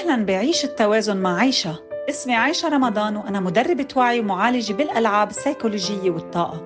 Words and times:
أهلا 0.00 0.24
بعيش 0.24 0.64
التوازن 0.64 1.16
مع 1.16 1.38
عيشة. 1.38 1.82
اسمي 2.08 2.34
عيشة 2.36 2.68
رمضان 2.68 3.16
وأنا 3.16 3.40
مدربة 3.40 3.88
وعي 3.96 4.20
ومعالجة 4.20 4.72
بالألعاب 4.72 5.30
السيكولوجية 5.30 6.10
والطاقة. 6.10 6.62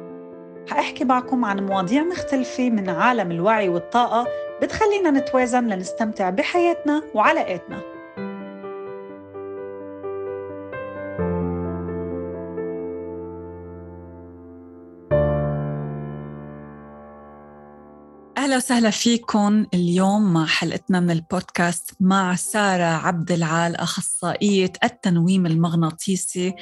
حأحكي 0.71 1.05
معكم 1.05 1.45
عن 1.45 1.67
مواضيع 1.67 2.03
مختلفة 2.03 2.71
من 2.71 2.91
عالم 2.91 3.31
الوعي 3.31 3.69
والطاقة 3.69 4.27
بتخلينا 4.63 5.11
نتوازن 5.11 5.67
لنستمتع 5.67 6.31
بحياتنا 6.31 7.03
وعلاقاتنا. 7.15 7.94
أهلا 18.45 18.57
وسهلا 18.57 18.91
فيكم 18.91 19.67
اليوم 19.75 20.33
مع 20.33 20.47
حلقتنا 20.47 21.01
من 21.01 21.11
البودكاست 21.11 21.97
مع 22.01 22.35
سارة 22.35 22.85
عبد 22.85 23.33
العال 23.33 23.77
أخصائية 23.77 24.73
التنويم 24.85 25.47
المغناطيسي 25.47 26.55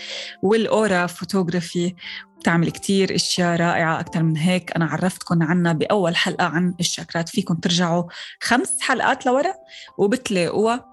والأورا 0.43 1.07
فوتوغرافي 1.07 1.95
بتعمل 2.39 2.71
كتير 2.71 3.15
أشياء 3.15 3.57
رائعة 3.57 4.01
أكثر 4.01 4.23
من 4.23 4.37
هيك. 4.37 4.77
أنا 4.77 4.85
عرفتكم 4.85 5.43
عنها 5.43 5.73
بأول 5.73 6.17
حلقة 6.17 6.45
عن 6.45 6.75
الشاكرات 6.81 7.29
فيكم 7.29 7.55
ترجعوا 7.55 8.05
خمس 8.41 8.81
حلقات 8.81 9.27
لورا 9.27 9.55
وبتلاقوها. 9.99 10.87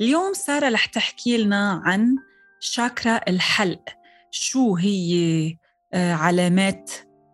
اليوم 0.00 0.32
سارة 0.32 0.68
رح 0.68 0.86
تحكي 0.86 1.36
لنا 1.36 1.82
عن 1.84 2.16
شاكرا 2.60 3.20
الحلق. 3.28 3.82
شو 4.30 4.76
هي 4.76 5.56
آه، 5.94 6.12
علامات 6.12 6.90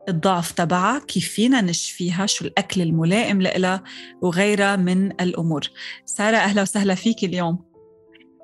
الضعف 0.08 0.52
تبعها 0.52 0.98
كيف 0.98 1.28
فينا 1.28 1.60
نشفيها 1.60 2.26
شو 2.26 2.44
الأكل 2.44 2.82
الملائم 2.82 3.42
لها 3.42 3.82
وغيرها 4.22 4.76
من 4.76 5.12
الأمور. 5.20 5.70
سارة 6.04 6.36
أهلا 6.36 6.62
وسهلا 6.62 6.94
فيك 6.94 7.24
اليوم. 7.24 7.64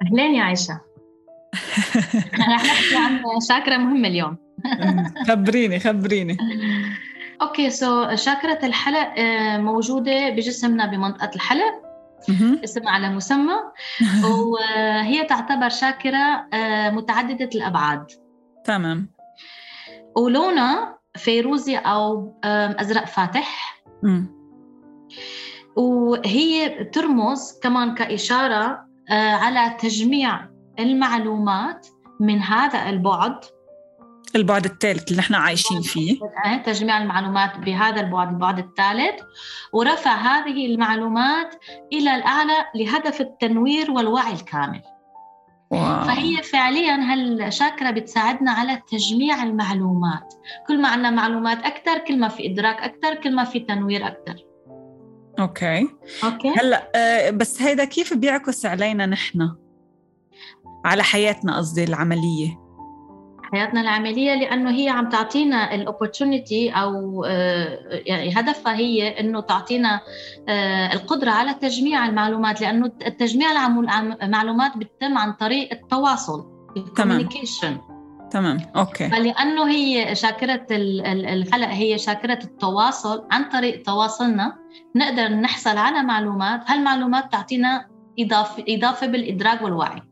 أهلين 0.03 0.35
يا 0.35 0.43
عائشة. 0.43 0.81
رح 2.51 2.65
نحكي 2.65 2.97
عن 2.97 3.21
شاكرا 3.49 3.77
مهمة 3.77 4.09
اليوم. 4.09 4.37
خبريني 5.29 5.81
خبريني. 5.81 6.37
okay 7.43 7.71
so 7.71 8.15
شاكرا 8.15 8.67
الحلق 8.67 9.15
آه، 9.19 9.59
موجودة 9.59 10.31
بجسمنا 10.31 10.87
بمنطقة 10.87 11.31
الحلق. 11.35 11.83
اسم 12.65 12.89
على 12.89 13.09
مسمى. 13.09 13.55
وهي 14.53 15.25
تعتبر 15.25 15.69
شاكرا 15.69 16.47
آه، 16.53 16.91
متعددة 16.91 17.51
الأبعاد. 17.55 18.07
تمام. 18.65 19.11
ولونها 20.17 20.98
فيروزي 21.19 21.77
أو 21.77 22.35
أزرق 22.45 23.07
فاتح. 23.07 23.83
م. 24.03 24.25
وهي 25.77 26.85
ترمز 26.85 27.59
كمان 27.63 27.95
كإشارة 27.95 28.89
آه، 29.11 29.31
على 29.31 29.77
تجميع 29.81 30.41
المعلومات 30.79 31.87
من 32.21 32.39
هذا 32.39 32.89
البعد. 32.89 33.45
البعد 34.37 34.65
الثالث 34.65 35.11
اللي 35.11 35.19
نحن 35.19 35.35
عايشين 35.35 35.81
فيه. 35.81 36.19
آه، 36.45 36.57
تجميع 36.57 37.03
المعلومات 37.03 37.59
بهذا 37.59 38.01
البعد 38.01 38.29
البعد 38.29 38.59
الثالث. 38.59 39.21
ورفع 39.73 40.15
هذه 40.15 40.67
المعلومات 40.67 41.55
إلى 41.93 42.15
الأعلى 42.15 42.67
لهدف 42.75 43.21
التنوير 43.21 43.91
والوعي 43.91 44.33
الكامل. 44.33 44.83
wow. 45.71 46.05
فهي 46.05 46.43
فعليا 46.43 46.95
هالشاكرا 46.95 47.91
بتساعدنا 47.91 48.51
على 48.51 48.83
تجميع 48.91 49.43
المعلومات. 49.43 50.35
كل 50.69 50.83
ما 50.83 50.89
عندنا 50.89 51.11
معلومات 51.11 51.59
أكثر 51.65 51.99
كل 51.99 52.19
ما 52.19 52.29
في 52.29 52.47
إدراك 52.47 52.77
أكثر 52.77 53.15
كل 53.15 53.35
ما 53.35 53.45
في 53.45 53.61
تنوير 53.61 54.07
أكثر 54.07 54.45
okay. 55.39 55.89
okay؟ 56.25 56.49
هلأ 56.49 56.91
آه 56.95 57.31
بس 57.31 57.63
هيدا 57.63 57.85
كيف 57.85 58.15
بيعكس 58.15 58.67
علينا 58.67 59.07
نحن؟ 59.07 59.57
على 60.85 61.03
حياتنا 61.03 61.57
قصدي 61.57 61.85
العملية. 61.85 62.68
حياتنا 63.53 63.81
العملية 63.81 64.35
لأنه 64.35 64.71
هي 64.71 64.89
عم 64.89 65.09
تعطينا 65.09 65.75
ال 65.75 65.83
opportunity 65.83 66.71
أو 66.71 67.25
آه، 67.25 67.79
يعني 68.07 68.33
هدفها 68.37 68.77
هي 68.77 69.21
إنه 69.21 69.41
تعطينا 69.41 70.01
آه، 70.49 70.93
القدرة 70.93 71.31
على 71.31 71.55
تجميع 71.55 72.07
المعلومات 72.07 72.61
لأنه 72.61 72.89
تجميع 73.19 73.67
المعلومات 74.23 74.77
بتتم 74.77 75.19
عن 75.19 75.33
طريق 75.33 75.73
التواصل 75.73 76.47
ال 76.77 76.83
communication. 76.83 77.79
تمام. 78.31 78.59
أوكي. 78.77 79.09
فلأنه 79.09 79.69
هي 79.71 80.15
شاكرة 80.15 80.67
الحلق 80.71 81.73
هي 81.73 81.99
شاكرة 81.99 82.39
التواصل 82.45 83.27
عن 83.31 83.45
طريق 83.45 83.83
تواصلنا 83.83 84.57
نقدر 84.97 85.29
نحصل 85.29 85.79
على 85.79 86.03
معلومات 86.03 86.71
هالمعلومات 86.71 87.33
تعطينا 87.33 87.87
اضافه 88.21 88.65
إضافة 88.69 89.07
بالإدراك 89.07 89.63
والوعي. 89.63 90.08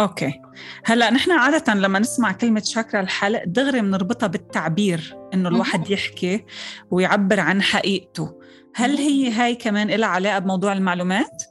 okay. 0.00 0.40
هلأ 0.84 1.10
نحن 1.10 1.30
عادة 1.30 1.74
لما 1.74 1.98
نسمع 1.98 2.32
كلمة 2.32 2.62
شاكرا 2.64 3.00
الحلق 3.00 3.42
دغري 3.46 3.80
بنربطها 3.80 4.26
بالتعبير 4.26 5.16
إنه 5.34 5.48
الواحد 5.48 5.90
يحكي 5.90 6.44
ويعبر 6.90 7.40
عن 7.40 7.62
حقيقته. 7.62 8.40
هل 8.74 8.96
هي 8.96 9.30
هاي 9.30 9.54
كمان 9.54 9.88
لها 9.88 10.08
علاقة 10.08 10.38
بموضوع 10.38 10.72
المعلومات؟ 10.72 11.42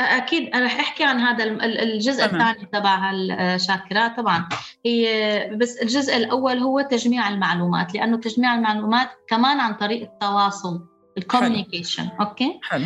أكيد. 0.00 0.54
أنا 0.54 0.64
رح 0.64 0.80
أحكي 0.80 1.04
عن 1.04 1.20
هذا 1.20 1.44
الجزء. 1.64 2.24
الثاني 2.24 2.68
تبع 2.72 3.10
الشاكرا 3.12 4.08
طبعا 4.08 4.48
هي 4.86 5.56
بس 5.56 5.76
الجزء 5.76 6.16
الأول 6.16 6.58
هو 6.58 6.80
تجميع 6.80 7.28
المعلومات 7.28 7.94
لأنه 7.94 8.16
تجميع 8.16 8.54
المعلومات 8.54 9.08
كمان 9.28 9.60
عن 9.60 9.74
طريق 9.74 10.02
التواصل 10.02 10.86
ال 11.18 11.24
communication 11.24 12.08
okay؟ 12.20 12.60
حلو. 12.62 12.84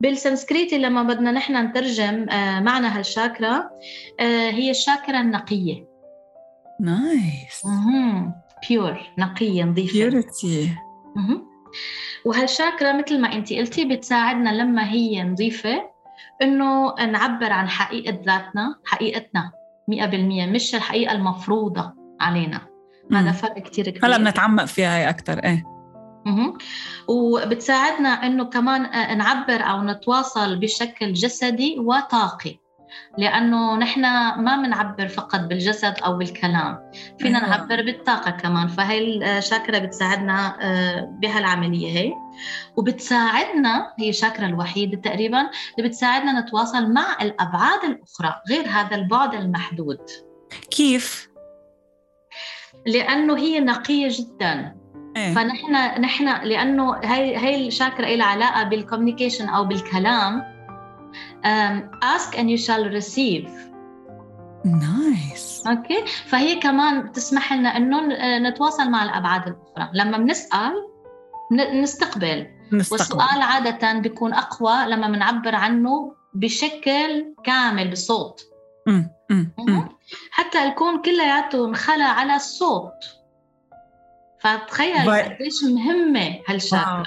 بالسنسكريتي 0.00 0.78
لما 0.78 1.02
بدنا 1.02 1.32
نحن 1.32 1.66
نترجم 1.66 2.28
آه، 2.30 2.60
معنى 2.60 2.86
هالشاكرا 2.86 3.70
آه، 4.20 4.50
هي 4.50 4.70
الشاكرا 4.70 5.20
النقية. 5.20 5.90
nice 6.80 7.62
بيور 8.68 9.00
نقية 9.18 9.64
نظيفة. 9.64 9.92
بيورتي 9.92 10.76
وهالشاكرا 12.24 12.92
مثل 12.92 13.20
ما 13.20 13.32
انت 13.32 13.52
قلتي 13.52 13.84
بتساعدنا 13.84 14.50
لما 14.50 14.90
هي 14.90 15.22
نظيفة 15.22 15.90
إنه 16.42 16.94
نعبر 16.94 17.52
عن 17.52 17.68
حقيقة 17.68 18.22
ذاتنا 18.26 18.74
حقيقتنا 18.84 19.52
100% 19.90 20.46
مش 20.46 20.74
الحقيقة 20.74 21.12
المفروضة 21.12 21.92
علينا. 22.20 22.60
هذا 23.12 23.32
فرق 23.32 23.58
كثير 23.58 23.90
كبير. 23.90 24.06
هلا 24.06 24.18
بنتعمق 24.18 24.64
فيها 24.64 24.98
هي 24.98 25.08
أكثر 25.08 25.38
إيه. 25.38 25.79
وبتساعدنا 27.08 28.08
إنه 28.08 28.44
كمان 28.44 28.84
آه، 28.84 29.14
نعبر 29.14 29.62
أو 29.62 29.82
نتواصل 29.82 30.56
بشكل 30.56 31.12
جسدي 31.12 31.78
وطاقي. 31.78 32.56
لأنه 33.18 33.76
نحن 33.76 34.00
ما 34.40 34.56
بنعبر 34.56 35.08
فقط 35.08 35.40
بالجسد 35.40 35.94
أو 36.04 36.16
بالكلام. 36.16 36.90
فينا. 37.18 37.48
نعبر 37.48 37.82
بالطاقة 37.82 38.30
كمان. 38.30 38.68
فهي 38.68 39.38
الشاكرا 39.38 39.78
بتساعدنا 39.78 40.56
آه، 40.60 41.16
بهالعملية 41.22 41.98
هي. 41.98 42.14
وبتساعدنا 42.76 43.94
هي 43.98 44.08
الشاكرا 44.08 44.46
الوحيدة 44.46 44.96
تقريبا 44.96 45.50
اللي 45.78 45.88
بتساعدنا 45.88 46.40
نتواصل 46.40 46.92
مع 46.92 47.16
الأبعاد 47.22 47.84
الأخرى 47.84 48.34
غير 48.50 48.68
هذا 48.68 48.96
البعد 48.96 49.34
المحدود. 49.34 50.00
كيف؟ 50.70 51.30
لأنه 52.86 53.38
هي 53.38 53.60
نقية 53.60 54.08
جدا؟ 54.10 54.79
فنحن 55.34 56.00
نحن 56.00 56.42
لأنه 56.42 56.96
هي 56.96 57.36
هي 57.36 57.68
الشاكرا 57.68 58.06
لها 58.06 58.26
علاقة 58.26 58.62
بالكوميونيكيشن 58.62 59.48
أو 59.48 59.64
بالكلام 59.64 60.42
ask 62.02 62.34
and 62.34 62.48
you 62.48 62.58
shall 62.66 62.84
receive. 63.00 63.48
nice. 64.64 65.62
okay؟ 65.66 66.06
فهي 66.26 66.54
كمان 66.54 67.02
بتسمح 67.02 67.52
لنا 67.52 67.76
إنه 67.76 68.00
نتواصل 68.38 68.90
مع 68.90 69.04
الأبعاد 69.04 69.42
الأخرى. 69.46 69.90
لما 69.94 70.18
بنسأل 70.18 70.72
نستقبل. 71.82 72.46
نستقبل. 72.72 72.92
والسؤال 72.92 73.42
عادة 73.42 73.92
بيكون 73.92 74.34
أقوى 74.34 74.86
لما 74.86 75.08
بنعبر 75.08 75.54
عنه 75.54 76.14
بشكل 76.34 77.34
كامل 77.44 77.90
بصوت. 77.90 78.40
م. 78.86 79.02
م. 79.30 79.46
م. 79.58 79.88
حتى 80.30 80.64
الكون 80.64 81.02
كلياته 81.02 81.66
انخلق 81.66 82.06
على 82.06 82.36
الصوت. 82.36 83.19
فتخيل 84.40 85.10
قديش 85.10 85.64
مهمة 85.64 86.38
هالشغلة. 86.48 87.04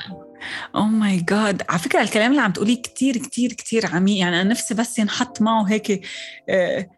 oh 0.76 0.84
my 0.84 1.18
god 1.18 1.64
على 1.70 1.80
فكرة 1.80 2.02
الكلام 2.02 2.32
اللي 2.32 2.42
عم 2.42 2.52
تقوليه 2.52 2.82
كتير 2.82 3.18
كتير 3.18 3.54
كتير 3.54 3.86
عميق. 3.86 4.18
يعني 4.18 4.42
أنا 4.42 4.50
نفسي 4.50 4.74
بس 4.74 5.00
ينحط 5.00 5.42
معه 5.42 5.64
هيك 5.64 6.08
آه، 6.50 6.90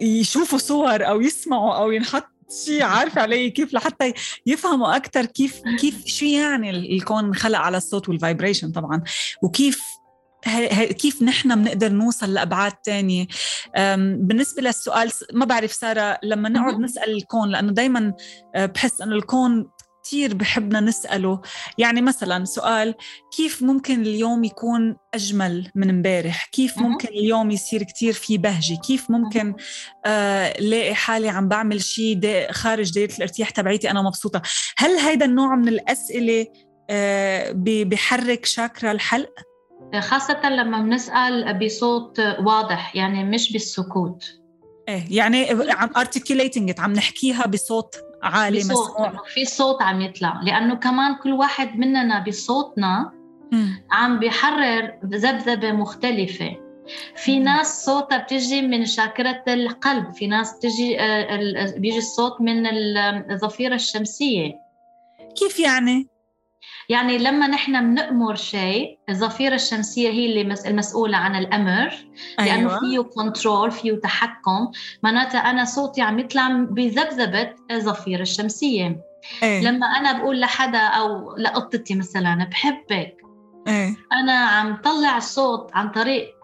يشوفوا 0.00 0.58
صور 0.58 1.08
أو 1.08 1.20
يسمعوا 1.20 1.74
أو 1.74 1.90
ينحط 1.90 2.28
شيء 2.64 2.82
عارف 2.82 3.18
علي 3.18 3.50
كيف 3.50 3.74
لحتى 3.74 4.12
يفهموا 4.46 4.96
أكثر 4.96 5.26
كيف 5.26 5.62
كيف 5.80 6.06
شو 6.06 6.26
يعني 6.26 6.70
الكون 6.70 7.34
خلق 7.34 7.58
على 7.58 7.76
الصوت 7.76 8.08
وال 8.08 8.20
vibration 8.20 8.72
طبعا. 8.72 9.02
وكيف 9.42 9.80
كيف 10.92 11.22
نحن 11.22 11.62
بنقدر 11.62 11.88
نوصل 11.88 12.34
لأبعاد 12.34 12.72
تانية؟ 12.72 13.26
بالنسبة 14.16 14.62
للسؤال 14.62 15.10
ما 15.32 15.44
بعرف 15.44 15.72
سارة 15.72 16.18
لما 16.22 16.48
نقعد 16.48 16.80
نسأل 16.80 17.10
الكون 17.10 17.48
لأنه 17.48 17.72
دائما 17.72 18.12
آه، 18.54 18.66
بحس 18.66 19.00
إنه 19.00 19.14
الكون 19.14 19.70
كتير 20.02 20.34
بحبنا 20.34 20.80
نسأله. 20.80 21.40
يعني 21.78 22.00
مثلا 22.00 22.44
سؤال 22.44 22.94
كيف 23.36 23.62
ممكن 23.62 24.02
اليوم 24.02 24.44
يكون 24.44 24.96
أجمل 25.14 25.70
من 25.74 25.90
امبارح؟ 25.90 26.46
كيف 26.52 26.78
ممكن 26.78 27.08
اليوم 27.08 27.50
يصير 27.50 27.82
كتير 27.82 28.12
في 28.12 28.38
بهجة؟ 28.38 28.74
كيف 28.86 29.10
ممكن 29.10 29.54
آه 30.06 30.60
لاقي 30.60 30.94
حالي 30.94 31.28
عم 31.28 31.48
بعمل 31.48 31.82
شيء 31.82 32.18
دا 32.18 32.52
خارج 32.52 32.94
دايرة 32.94 33.14
الارتياح 33.16 33.50
تبعيتي 33.50 33.90
أنا 33.90 34.02
مبسوطة؟ 34.02 34.42
هل 34.78 34.90
هيدا 34.90 35.26
النوع 35.26 35.54
من 35.54 35.68
الأسئلة 35.68 36.46
آه 36.90 37.52
بحرك 37.56 38.44
شاكرا 38.46 38.92
الحلق؟ 38.92 39.47
خاصة 40.00 40.48
لما 40.48 40.80
بنسأل 40.80 41.58
بصوت 41.58 42.20
واضح 42.20 42.96
يعني 42.96 43.24
مش 43.24 43.52
بالسكوت. 43.52 44.24
إيه 44.88 45.04
يعني 45.10 45.50
عم 45.50 45.88
articulating 45.88 46.80
عم 46.80 46.92
نحكيها 46.92 47.46
بصوت 47.46 47.94
عالي 48.22 48.58
بصوت 48.58 48.90
مسموع. 48.90 49.22
في 49.34 49.44
صوت 49.44 49.82
عم 49.82 50.00
يطلع. 50.00 50.40
لأنه 50.42 50.74
كمان 50.74 51.14
كل 51.14 51.32
واحد 51.32 51.76
مننا 51.76 52.24
بصوتنا 52.24 53.12
عم 53.90 54.18
بيحرر 54.18 54.98
ذبذبة 55.04 55.72
مختلفة. 55.72 56.56
في 57.16 57.38
ناس 57.38 57.84
صوتها 57.84 58.18
بتجي 58.18 58.62
من 58.62 58.86
شاكرة 58.86 59.44
القلب 59.48 60.12
في 60.12 60.26
ناس 60.26 60.56
بتجي 60.56 61.00
آه، 61.00 61.74
بيجي 61.76 61.98
الصوت 61.98 62.40
من 62.40 62.66
الظفيرة 63.30 63.74
الشمسية. 63.74 64.52
كيف 65.36 65.58
يعني؟ 65.60 66.08
يعني 66.88 67.18
لما 67.18 67.46
نحن 67.46 67.90
بنأمر 67.90 68.34
شيء 68.34 68.98
الظفيرة 69.08 69.54
الشمسية 69.54 70.10
هي 70.10 70.26
اللي 70.26 70.54
المسؤولة 70.66 71.16
عن 71.16 71.36
الأمر 71.36 71.94
لأنه 72.38 72.50
أيوة. 72.50 72.80
فيه 72.80 72.98
control 72.98 73.70
فيه 73.70 73.92
تحكم 73.92 74.70
معناتها 75.02 75.38
أنا 75.38 75.64
صوتي 75.64 76.02
عم 76.02 76.18
يطلع 76.18 76.48
بذبذبة 76.48 77.54
الضفيرة 77.70 78.22
الشمسية 78.22 79.00
أيه. 79.42 79.60
لما 79.60 79.86
أنا 79.86 80.12
بقول 80.12 80.40
لحدا 80.40 80.78
أو 80.78 81.36
لقطتي 81.36 81.94
مثلا 81.94 82.44
بحبك 82.44 83.16
أيه. 83.68 83.96
أنا 84.12 84.32
عم 84.32 84.76
طلع 84.76 85.16
الصوت 85.16 85.70
عن 85.74 85.90
طريق 85.90 86.38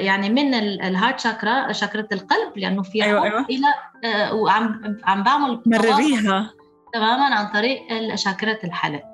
يعني 0.00 0.30
من 0.30 0.54
ال 0.54 0.65
heart 0.65 1.20
chakra 1.20 1.72
شاكرة 1.72 2.08
القلب 2.12 2.58
لأنه 2.58 2.82
فيها 2.82 3.04
أيوة 3.04 3.24
أيوة. 3.24 3.46
إلى 3.50 3.66
آه، 4.04 4.34
وعم 4.34 4.98
عم 5.04 5.22
بعمل 5.22 5.62
مرريها 5.66 6.50
تماما 6.92 7.34
عن 7.34 7.46
طريق 7.46 8.14
شاكرة 8.14 8.58
الحلق 8.64 9.13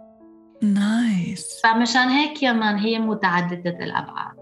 nice 0.62 1.60
فمشان 1.64 2.08
هيك 2.08 2.42
كمان 2.42 2.78
هي 2.78 2.98
متعددة 2.98 3.84
الأبعاد. 3.84 4.36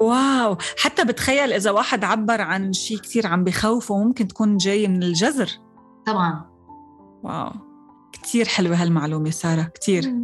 واو. 0.00 0.56
حتى 0.78 1.04
بتخيل 1.04 1.52
إذا 1.52 1.70
واحد 1.70 2.04
عبر 2.04 2.40
عن 2.40 2.72
شيء 2.72 2.98
كثير 2.98 3.26
عم 3.26 3.44
بخوفه 3.44 4.04
ممكن 4.04 4.28
تكون 4.28 4.56
جاي 4.56 4.88
من 4.88 5.02
الجذر 5.02 5.50
طبعا. 6.06 6.44
واو. 7.22 7.52
كثير 8.22 8.48
حلوة 8.48 8.82
هالمعلومة 8.82 9.30
سارة 9.30 9.70
كثير 9.80 10.14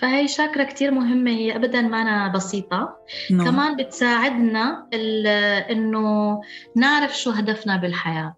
فهي 0.00 0.28
شاكرة 0.28 0.64
كتير 0.64 0.90
مهمة 0.90 1.30
هي 1.30 1.56
أبدا 1.56 1.80
ما 1.80 2.02
أنا 2.02 2.32
بسيطة. 2.32 2.96
no. 3.30 3.32
نعم. 3.32 3.46
كمان 3.46 3.76
بتساعدنا 3.76 4.88
إنه 5.70 6.40
نعرف 6.76 7.18
شو 7.18 7.30
هدفنا 7.30 7.76
بالحياة. 7.76 8.36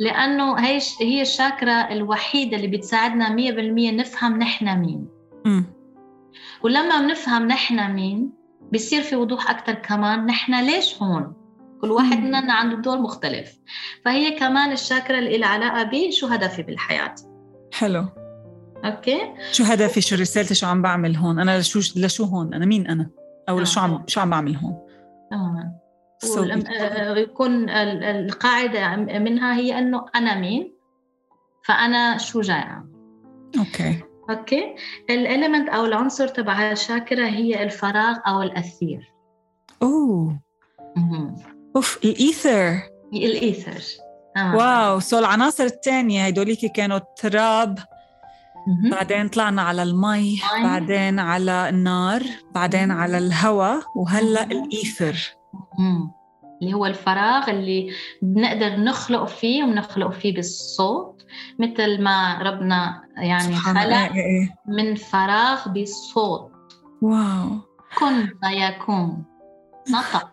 لأنه 0.00 0.58
هي 0.58 0.80
هي 1.00 1.22
الشاكرا 1.22 1.92
الوحيدة 1.92 2.56
اللي 2.56 2.66
بتساعدنا 2.66 3.28
100% 3.28 3.94
نفهم 3.94 4.38
نحن 4.38 4.78
مين. 4.78 5.08
ولما 6.62 7.00
بنفهم 7.00 7.46
نحن 7.46 7.92
مين 7.92 8.32
بصير 8.72 9.02
في 9.02 9.16
وضوح 9.16 9.50
أكثر 9.50 9.74
كمان 9.74 10.26
نحن 10.26 10.64
ليش 10.64 11.02
هون؟ 11.02 11.34
كل 11.80 11.90
واحد 11.90 12.18
مننا 12.18 12.52
عنده 12.52 12.76
دور 12.76 12.98
مختلف. 12.98 13.58
فهي 14.04 14.30
كمان 14.30 14.72
الشاكرا 14.72 15.18
اللي 15.18 15.38
لها 15.38 15.48
علاقة 15.48 15.82
بشو 15.82 16.26
هدفي 16.26 16.62
بالحياة. 16.62 17.14
حلو. 17.72 18.06
okay؟ 18.84 19.20
شو 19.52 19.64
هدفي؟ 19.64 20.00
شو 20.00 20.16
رسالتي؟ 20.16 20.54
شو 20.54 20.66
عم 20.66 20.82
بعمل 20.82 21.16
هون؟ 21.16 21.38
أنا 21.38 21.58
لشو 21.58 21.80
لشو 21.96 22.24
هون؟ 22.24 22.54
أنا 22.54 22.66
مين 22.66 22.86
أنا؟ 22.86 23.10
أو 23.48 23.60
لشو 23.60 23.80
عم 23.80 24.04
شو 24.06 24.20
عم 24.20 24.30
بعمل 24.30 24.56
هون؟ 24.56 24.78
تماما 25.30 25.83
يكون 27.16 27.70
القاعدة 27.70 28.96
منها 28.96 29.56
هي 29.56 29.78
أنه 29.78 30.06
أنا 30.14 30.34
مين 30.34 30.74
فأنا 31.64 32.18
شو 32.18 32.40
جاي 32.40 32.64
okay. 33.58 34.02
okay؟ 34.30 34.74
ال 35.10 35.17
element 35.17 35.68
أو 35.68 35.84
العنصر 35.84 36.28
تبع 36.28 36.72
الشاكرة 36.72 37.26
هي 37.26 37.62
الفراغ 37.62 38.16
أو 38.26 38.42
الأثير. 38.42 39.12
oh. 39.82 40.40
أوف 41.76 41.98
ال 42.04 42.15
ether. 42.15 42.80
ال 43.12 43.22
ether. 43.22 43.82
آه. 44.36 44.56
واو. 44.56 45.00
سو 45.00 45.18
العناصر 45.18 45.64
الثانية 45.64 46.26
هدوليك 46.26 46.72
كانوا 46.72 46.96
التراب 46.96 47.78
بعدين 48.90 49.28
طلعنا 49.28 49.62
على 49.62 49.82
المي 49.82 50.40
بعدين 50.62 51.18
على 51.18 51.68
النار 51.68 52.22
بعدين 52.54 52.90
على 52.90 53.18
الهواء 53.18 53.82
وهلأ 53.96 54.44
الإيثر. 54.44 55.36
اللي 56.62 56.74
هو 56.74 56.86
الفراغ 56.86 57.50
اللي 57.50 57.90
بنقدر 58.22 58.76
نخلق 58.76 59.24
فيه 59.24 59.64
وبنخلق 59.64 60.10
فيه 60.10 60.34
بالصوت 60.34 61.22
مثل 61.58 62.02
ما 62.02 62.38
ربنا 62.42 63.02
يعني 63.16 63.56
خلق 63.56 63.78
إيه، 63.78 64.14
إيه،. 64.14 64.56
من 64.66 64.94
فراغ 64.94 65.68
بالصوت 65.68 66.50
wow. 67.02 67.48
كن 67.98 68.26
فيكون. 68.26 69.24
نطق. 69.90 70.30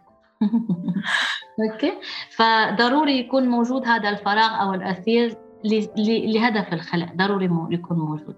okay. 1.61 1.93
فضروري 2.31 3.19
يكون 3.19 3.47
موجود 3.47 3.87
هذا 3.87 4.09
الفراغ 4.09 4.61
أو 4.61 4.73
الأثير 4.73 5.37
لهدف 5.97 6.73
الخلق. 6.73 7.13
ضروري 7.15 7.49
يكون 7.71 7.97
موجود. 7.97 8.35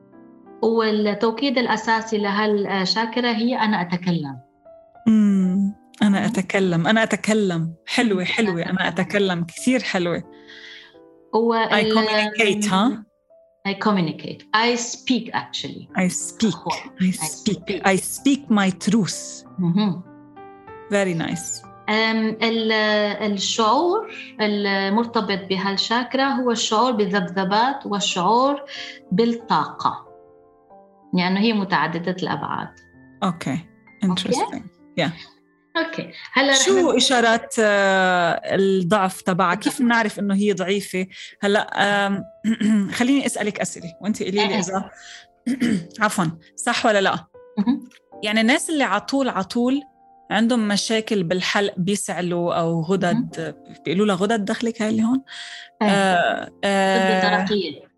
والتوكيد 0.62 1.58
الأساسي 1.58 2.18
لهالشاكرة 2.18 3.32
هي 3.32 3.56
أنا 3.60 3.82
أتكلم. 3.82 4.40
أنا 6.02 6.26
أتكلم 6.26 6.88
أنا 6.88 7.04
أتكلم. 7.04 7.76
حلوة 7.86 8.24
حلوة. 8.24 8.62
أنا 8.62 8.88
أتكلم. 8.88 9.44
كثير 9.44 9.84
حلوة. 9.84 10.24
هو 11.36 11.70
I 11.72 11.84
communicate 11.84 12.70
ها؟ 12.70 13.06
I 13.68 13.72
communicate. 13.72 14.42
I 14.54 14.76
speak 14.76 15.30
actually. 15.34 15.88
I 15.96 16.08
speak. 16.10 16.56
I 17.02 17.12
speak. 17.12 17.82
I 17.86 17.96
speak 17.96 18.42
my 18.50 18.70
truth. 18.70 19.46
very 20.92 21.14
nice. 21.14 21.64
الشعور 23.22 24.12
المرتبط 24.42 25.50
بهالشاكرا 25.50 26.24
هو 26.24 26.52
الشعور 26.52 26.92
بالذبذبات 26.92 27.86
والشعور 27.86 28.62
بالطاقة. 29.12 30.08
لأنه 31.14 31.24
يعني 31.24 31.40
هي 31.40 31.54
متعددة 31.54 32.16
الأبعاد. 32.24 32.70
okay 33.24 33.56
okay. 33.56 33.60
interesting. 34.08 34.64
Yeah. 35.00 35.12
okay. 35.78 36.12
هلا 36.34 36.54
شو 36.54 36.92
إشارات 36.92 37.56
آه، 37.60 38.56
الضعف 38.56 39.22
تبعها 39.22 39.56
كيف 39.56 39.82
بنعرف 39.82 40.20
إنه 40.20 40.36
هي 40.36 40.54
ضعيفة؟ 40.54 41.08
هلا 41.42 41.70
خليني 42.98 43.26
أسألك 43.26 43.60
أسئلة. 43.60 43.94
وأنت 44.02 44.24
قولي 44.24 44.48
لي. 44.48 44.60
اذا 44.60 44.90
عفوا. 46.00 46.26
صح 46.56 46.86
ولا 46.86 47.02
لا؟ 47.02 47.26
يعني 48.24 48.42
الناس 48.42 48.70
اللي 48.70 48.84
على 48.84 49.02
طول 49.02 49.30
على 49.30 49.44
طول 49.44 49.82
عندهم 50.32 50.68
مشاكل 50.68 51.24
بالحلق 51.24 51.74
بيسعلوا 51.78 52.54
أو 52.54 52.82
غدد 52.82 53.56
بيقولوا 53.86 54.06
لها 54.06 54.16
غدد 54.16 54.46
دخلك 54.46 54.82
هاي 54.82 54.90
اللي 54.90 55.04
هون. 55.04 55.22
آه 55.82 56.52
آه 56.64 57.46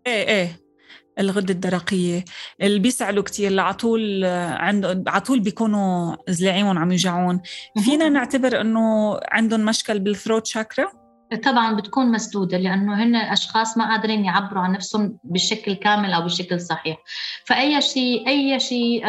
إيه 0.06 0.28
إيه. 0.28 0.65
الغدة 1.18 1.54
الدرقية. 1.54 2.24
اللي 2.62 2.78
بيسعلوا 2.78 3.22
كتير 3.22 3.48
اللي 3.48 3.62
عطول 3.62 4.24
عن 4.24 5.04
عطول 5.08 5.40
بيكونوا 5.40 6.16
زلاعيهم 6.28 6.78
عم 6.78 6.90
يوجعون. 6.90 7.40
فينا 7.84 8.08
نعتبر 8.08 8.60
إنه 8.60 9.18
عندهم 9.32 9.64
مشكل 9.64 9.98
بال 9.98 10.10
throat 10.10 10.46
chakra 10.46 10.86
طبعا 11.44 11.76
بتكون 11.76 12.12
مسدودة 12.12 12.58
لأنه 12.58 13.02
هن 13.02 13.16
أشخاص 13.16 13.78
ما 13.78 13.90
قادرين 13.90 14.24
يعبروا 14.24 14.62
عن 14.62 14.72
نفسهم 14.72 15.18
بشكل 15.24 15.72
كامل 15.74 16.12
أو 16.12 16.22
بشكل 16.22 16.60
صحيح. 16.60 16.96
فأي 17.44 17.80
شيء 17.80 18.28
أي 18.28 18.60
شيء 18.60 19.02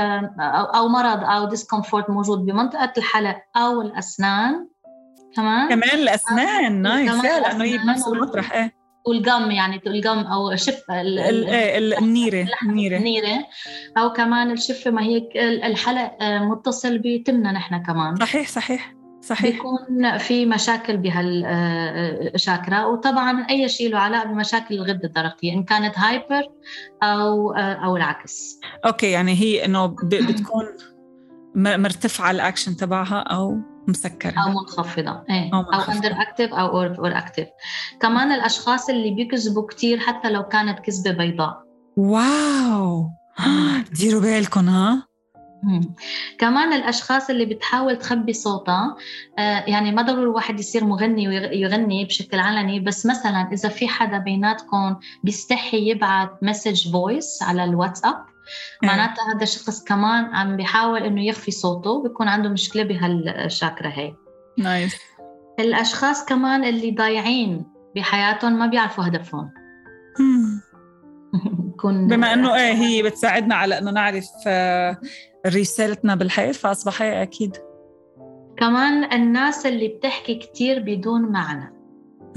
أو 0.76 0.88
مرض 0.88 1.24
أو 1.24 1.50
discomfort 1.50 2.10
موجود 2.10 2.40
بمنطقة 2.40 2.94
الحلق 2.98 3.38
أو 3.58 3.82
الأسنان 3.82 4.68
كمان 5.36 5.70
كمان 5.70 6.00
الأسنان 6.00 6.82
nice. 6.82 7.12
لأنه 7.24 7.64
هي 7.64 7.78
بنفس 7.78 8.08
المطرح 8.08 8.54
إيه. 8.54 8.77
والفم 9.08 9.52
يعني 9.52 9.82
الفم 9.88 10.20
أو 10.20 10.56
شفه 10.56 11.02
إيه، 11.02 11.78
النيرة 12.00 12.48
النيرة. 12.64 12.98
النيرة. 12.98 13.46
أو 13.98 14.14
كمان 14.14 14.52
الشفه 14.52 14.92
ما 14.92 15.02
هي 15.02 15.30
الحلق 15.66 16.18
آه، 16.22 16.40
متصل 16.40 16.98
بتمنا 16.98 17.52
نحن 17.52 17.84
كمان. 17.84 18.16
صحيح 18.16 18.48
صحيح 18.48 18.98
صحيح. 19.22 19.56
بيكون 19.56 20.18
في 20.18 20.46
مشاكل 20.46 20.98
بهالشاكرا 20.98 22.78
آه، 22.78 22.88
وطبعا 22.88 23.46
أي 23.50 23.70
شيء 23.70 23.92
له 23.92 23.98
علاقة 24.00 24.28
بمشاكل 24.28 24.76
الغدة 24.76 25.08
الدرقية 25.08 25.54
إن 25.54 25.64
كانت 25.64 26.00
hyper 26.00 26.44
أو 27.04 27.52
آه، 27.54 27.74
أو 27.74 27.98
العكس. 27.98 28.60
okay 28.86 29.12
يعني 29.12 29.34
هي 29.34 29.66
إنه 29.66 29.86
بتكون 30.04 30.66
مرتفعة 31.56 32.32
الاكشن 32.32 32.76
تبعها 32.76 33.20
أو 33.20 33.58
مسكرة 33.88 34.34
أو 34.44 34.50
منخفضة. 34.50 35.24
إيه. 35.30 35.54
أو, 35.54 35.60
أو 35.60 35.92
under 35.92 36.12
active 36.12 36.54
أو 36.54 36.68
over 36.68 37.18
active 37.18 37.48
كمان 38.02 38.32
الأشخاص 38.32 38.90
اللي 38.90 39.12
بيكذبوا 39.12 39.68
كتير 39.68 40.00
حتى 40.00 40.30
لو 40.30 40.44
كانت 40.44 40.80
كذبة 40.80 41.12
بيضاء. 41.12 41.64
wow! 41.98 43.10
ديروا 44.00 44.22
بالكم 44.22 44.70
ها؟ 44.70 45.08
كمان 46.40 46.74
الأشخاص 46.74 47.30
اللي 47.30 47.46
بتحاول 47.46 47.98
تخبي 47.98 48.34
صوتها 48.34 48.96
آه، 49.40 49.64
يعني 49.68 49.92
ما 49.92 50.02
ضروري 50.02 50.24
الواحد 50.24 50.60
يصير 50.60 50.84
مغني 50.84 51.28
ويغني 51.28 52.06
بشكل 52.06 52.40
علني 52.40 52.80
بس 52.80 53.06
مثلا 53.06 53.50
إذا 53.54 53.70
في 53.70 53.88
حدا 53.88 54.18
بيناتكم 54.18 54.96
بيستحي 55.24 55.90
يبعث 55.90 56.30
message 56.42 56.92
voice 56.92 57.44
على 57.44 57.64
الواتساب. 57.64 58.26
معناتها 58.84 59.36
هذا 59.36 59.44
الشخص 59.44 59.84
كمان 59.84 60.26
عم 60.36 60.58
بيحاول 60.58 61.04
إنه 61.04 61.26
يخفي 61.26 61.52
صوته 61.52 62.04
بيكون 62.04 62.28
عنده 62.28 62.50
مشكلة 62.50 62.84
بهالشاكرا 62.84 63.88
هي 63.88 64.14
نايس. 64.58 64.96
الأشخاص 65.60 66.26
كمان 66.26 66.64
اللي 66.64 66.92
ضايعين 66.92 67.66
بحياتهم 67.96 68.60
ما 68.60 68.68
بيعرفوا 68.68 69.08
هدفهم. 69.08 69.52
بكون 71.78 72.08
بما 72.08 72.34
إنه 72.34 72.56
إيه 72.56 72.74
هي 72.74 73.04
بتساعدنا 73.04 73.56
على 73.56 73.78
إنه 73.78 73.92
نعرف 73.92 74.28
آه، 74.48 74.98
رسالتنا 75.48 76.16
بالحياة 76.16 76.52
فأصبح 76.52 77.02
هي 77.02 77.22
أكيد. 77.22 77.58
كمان 78.58 79.14
الناس 79.14 79.66
اللي 79.66 79.88
بتحكي 79.88 80.36
كتير 80.36 80.80
بدون 80.80 81.22
معنى. 81.32 81.74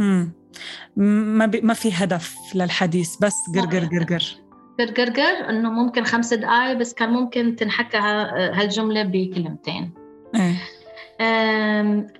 امم 0.01 0.33
ما 0.97 1.47
بي 1.47 1.61
ما 1.61 1.75
في 1.75 1.93
هدف 1.93 2.37
للحديث 2.55 3.17
بس 3.17 3.35
قرقر 3.55 3.85
قرقر 3.85 4.23
قرقر 4.87 5.51
إنه 5.51 5.71
ممكن 5.71 6.05
خمس 6.05 6.35
دقائق 6.35 6.77
بس 6.77 6.95
كان 6.95 7.11
ممكن 7.11 7.57
تنحكى 7.57 7.99
هالجملة 8.55 9.03
بكلمتين. 9.03 9.95
إيه. 10.35 10.57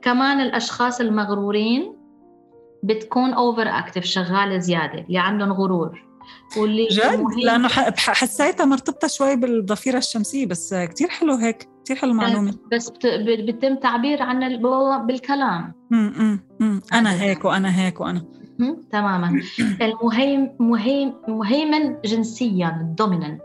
كمان 0.03 0.41
الأشخاص 0.41 1.01
المغرورين 1.01 1.97
بتكون 2.83 3.33
over 3.33 3.69
active 3.69 4.05
شغالة 4.05 4.59
زيادة 4.59 4.99
اللي 4.99 5.19
عندهم 5.19 5.53
غرور. 5.53 6.11
والله 6.57 6.87
جد؟ 6.87 7.25
لأنه 7.45 7.69
حسيتها 7.99 8.67
مرتبطة 8.67 9.09
شوي 9.09 9.37
بالضفيرة 9.37 9.99
الشمسية 9.99 10.47
بس 10.47 10.75
كتير 10.75 11.09
حلو 11.09 11.35
هيك 11.35 11.69
كتير 11.85 11.97
حلو 11.97 12.11
المعلومة. 12.11 12.55
بس 12.73 12.93
بيتم 13.27 13.77
تعبير 13.77 14.23
عن 14.23 14.43
بالكلام. 15.07 15.75
امم 15.93 16.41
امم 16.61 16.83
أنا 16.93 17.23
هيك 17.23 17.45
وأنا 17.45 17.81
هيك 17.81 18.01
وأنا. 18.01 18.40
تماما. 18.93 19.43
المهيم 19.83 20.57
مهيم 20.61 21.15
مهيمن 21.29 21.97
جنسيا 22.05 22.79
ال 22.81 22.88
dominant 22.88 23.43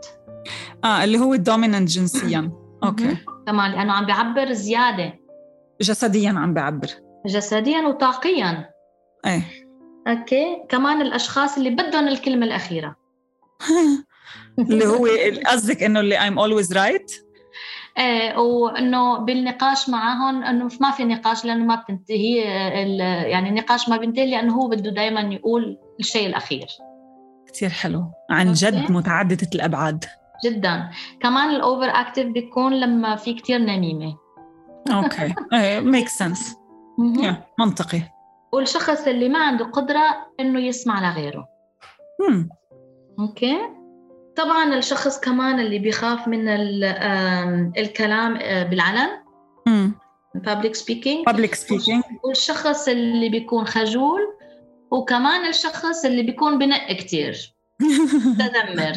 آه 0.84 1.04
اللي 1.04 1.18
هو 1.18 1.34
ال 1.34 1.40
dominant 1.40 1.88
جنسيا. 1.88 2.52
okay. 2.84 3.16
تمام 3.46 3.72
لأنه 3.72 3.92
عم 3.92 4.06
بيعبر 4.06 4.52
زيادة. 4.52 5.14
جسديا 5.80 6.30
عم 6.30 6.54
بيعبر. 6.54 6.88
جسديا 7.26 7.80
وطاقيا. 7.80 8.70
إيه. 9.26 9.42
okay. 10.08 10.62
كمان 10.68 11.02
الأشخاص 11.02 11.56
اللي 11.56 11.70
بدهم 11.70 12.08
الكلمة 12.08 12.46
الأخيرة. 12.46 12.96
اللي 14.58 14.86
هو 14.86 15.06
قصدك 15.46 15.82
إنه 15.82 16.00
اللي 16.00 16.18
I'm 16.18 16.34
always 16.38 16.68
right 16.68 17.25
وإنه 18.36 19.18
بالنقاش 19.18 19.88
معهم 19.88 20.42
إنه 20.42 20.68
ما 20.80 20.90
في 20.90 21.04
نقاش 21.04 21.44
لأنه 21.44 21.64
ما 21.64 21.74
بتنتهي 21.74 22.36
يعني 23.30 23.48
النقاش 23.48 23.88
ما 23.88 23.96
بينتهي 23.96 24.30
لأنه 24.30 24.54
هو 24.54 24.68
بده 24.68 24.90
دائما 24.90 25.20
يقول 25.20 25.78
الشيء 26.00 26.26
الأخير. 26.26 26.66
كثير 27.46 27.68
حلو. 27.68 28.10
عن 28.30 28.52
جد 28.52 28.92
متعددة 28.92 29.48
الأبعاد. 29.54 30.04
جدا. 30.44 30.90
كمان 31.20 31.50
ال 31.50 31.58
over 31.58 31.88
active 31.88 32.24
بيكون 32.24 32.72
لما 32.72 33.16
في 33.16 33.34
كثير 33.34 33.58
نميمة. 33.58 34.16
okay. 34.92 35.34
make 35.90 36.08
sense 36.08 36.56
منطقي. 37.58 38.02
والشخص 38.52 39.06
اللي 39.06 39.28
ما 39.28 39.38
عنده 39.38 39.64
قدرة 39.64 40.04
إنه 40.40 40.60
يسمع 40.60 41.10
لغيره. 41.10 41.48
مم. 42.28 42.48
طبعا 44.36 44.78
الشخص 44.78 45.20
كمان 45.20 45.60
اللي 45.60 45.78
بيخاف 45.78 46.28
من 46.28 46.48
الكلام 47.78 48.36
آه، 48.36 48.62
بالعلن. 48.62 49.08
public 50.36 50.74
speaking. 50.76 51.32
Public 51.32 51.54
speaking. 51.54 52.02
والشخص 52.24 52.88
اللي 52.88 53.28
بيكون 53.28 53.64
خجول 53.64 54.20
وكمان 54.90 55.48
الشخص 55.48 56.04
اللي 56.04 56.22
بيكون 56.22 56.58
بنق 56.58 56.92
كتير. 56.92 57.56
تذمر 58.38 58.92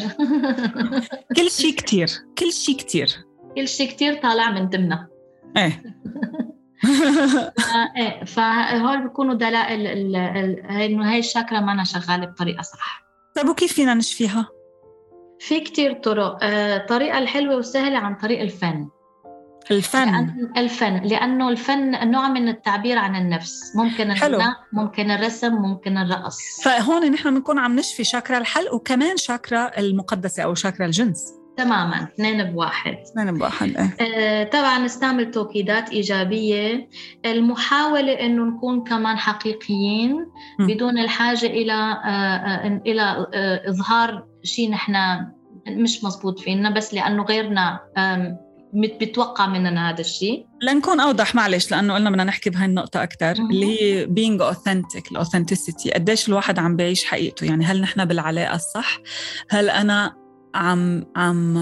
كل 1.36 1.50
شيء 1.50 1.74
كتير 1.74 2.10
كل 2.38 2.52
شيء 2.52 2.76
كتير. 2.76 3.24
كل 3.56 3.68
شيء 3.68 3.90
كتير 3.90 4.14
طالع 4.14 4.50
من 4.50 4.68
دمنا. 4.68 5.08
إيه. 5.56 5.82
إيه. 7.96 8.24
فهول 8.24 9.02
بيكونوا 9.02 9.34
دلائل 9.34 9.86
إنه 10.66 11.12
هاي 11.12 11.18
الشاكرا 11.18 11.60
ما 11.60 11.72
أنا 11.72 11.84
شغالة 11.84 12.26
بطريقة 12.26 12.62
صح. 12.62 13.02
طيب 13.36 13.48
وكيف 13.48 13.72
فينا 13.72 13.94
نشفيها؟ 13.94 14.48
في 15.40 15.60
كتير 15.60 15.92
طرق. 15.92 16.38
الطريقة 16.42 17.16
آه، 17.16 17.18
الحلوة 17.18 17.56
والسهلة 17.56 17.98
عن 17.98 18.14
طريق 18.14 18.40
الفن. 18.40 18.88
الفن. 19.70 20.10
لأن 20.10 20.52
الفن 20.56 20.96
لأنه 20.96 21.48
الفن 21.48 22.10
نوع 22.10 22.28
من 22.28 22.48
التعبير 22.48 22.98
عن 22.98 23.16
النفس. 23.16 23.76
ممكن 23.76 24.10
الغناء 24.10 24.56
ممكن 24.72 25.10
الرسم 25.10 25.54
ممكن 25.54 25.98
الرقص. 25.98 26.38
فهون 26.64 27.10
نحن 27.10 27.34
بنكون 27.34 27.58
عم 27.58 27.76
نشفي 27.76 28.04
شاكرا 28.04 28.38
الحلق 28.38 28.74
وكمان 28.74 29.16
شاكرا 29.16 29.78
المقدسة 29.78 30.42
أو 30.42 30.54
شاكرا 30.54 30.86
الجنس. 30.86 31.34
تماما. 31.56 32.02
اثنين 32.02 32.44
بواحد. 32.44 32.96
اثنين 32.98 33.38
بواحد 33.38 33.76
إيه. 33.76 33.96
آه 34.00 34.44
طبعا 34.44 34.78
نستعمل 34.78 35.30
توكيدات 35.30 35.90
إيجابية. 35.90 36.88
المحاولة 37.26 38.12
إنه 38.12 38.44
نكون 38.44 38.84
كمان 38.84 39.18
حقيقيين 39.18 40.26
م. 40.58 40.66
بدون 40.66 40.98
الحاجة 40.98 41.46
إلى 41.46 41.72
آه, 41.72 42.06
آه، 42.06 42.82
إلى 42.86 43.28
آه 43.34 43.70
إظهار 43.70 44.29
شيء 44.42 44.70
نحن 44.70 44.94
مش 45.68 46.04
مزبوط 46.04 46.40
فينا 46.40 46.70
بس 46.70 46.94
لأنه 46.94 47.22
غيرنا 47.22 47.80
بتوقع 48.74 49.46
مننا 49.46 49.90
هذا 49.90 50.00
الشيء 50.00 50.46
لنكون 50.62 51.00
أوضح 51.00 51.34
معلش 51.34 51.70
لأنه 51.70 51.94
قلنا 51.94 52.10
بدنا 52.10 52.24
نحكي 52.24 52.50
بهاي 52.50 52.64
النقطة 52.66 53.02
أكثر 53.02 53.30
اللي 53.30 53.66
هي 53.66 54.06
being 54.06 54.54
authentic 54.54 55.10
الاوثنتسيتي 55.10 55.90
قديش 55.90 56.28
الواحد 56.28 56.58
عم 56.58 56.76
بيعيش 56.76 57.04
حقيقته؟ 57.04 57.44
يعني 57.44 57.64
هل 57.64 57.80
نحن 57.80 58.04
بالعلاقة 58.04 58.54
الصح؟ 58.54 58.98
هل 59.50 59.70
أنا 59.70 60.16
عم 60.54 61.04
عم 61.16 61.56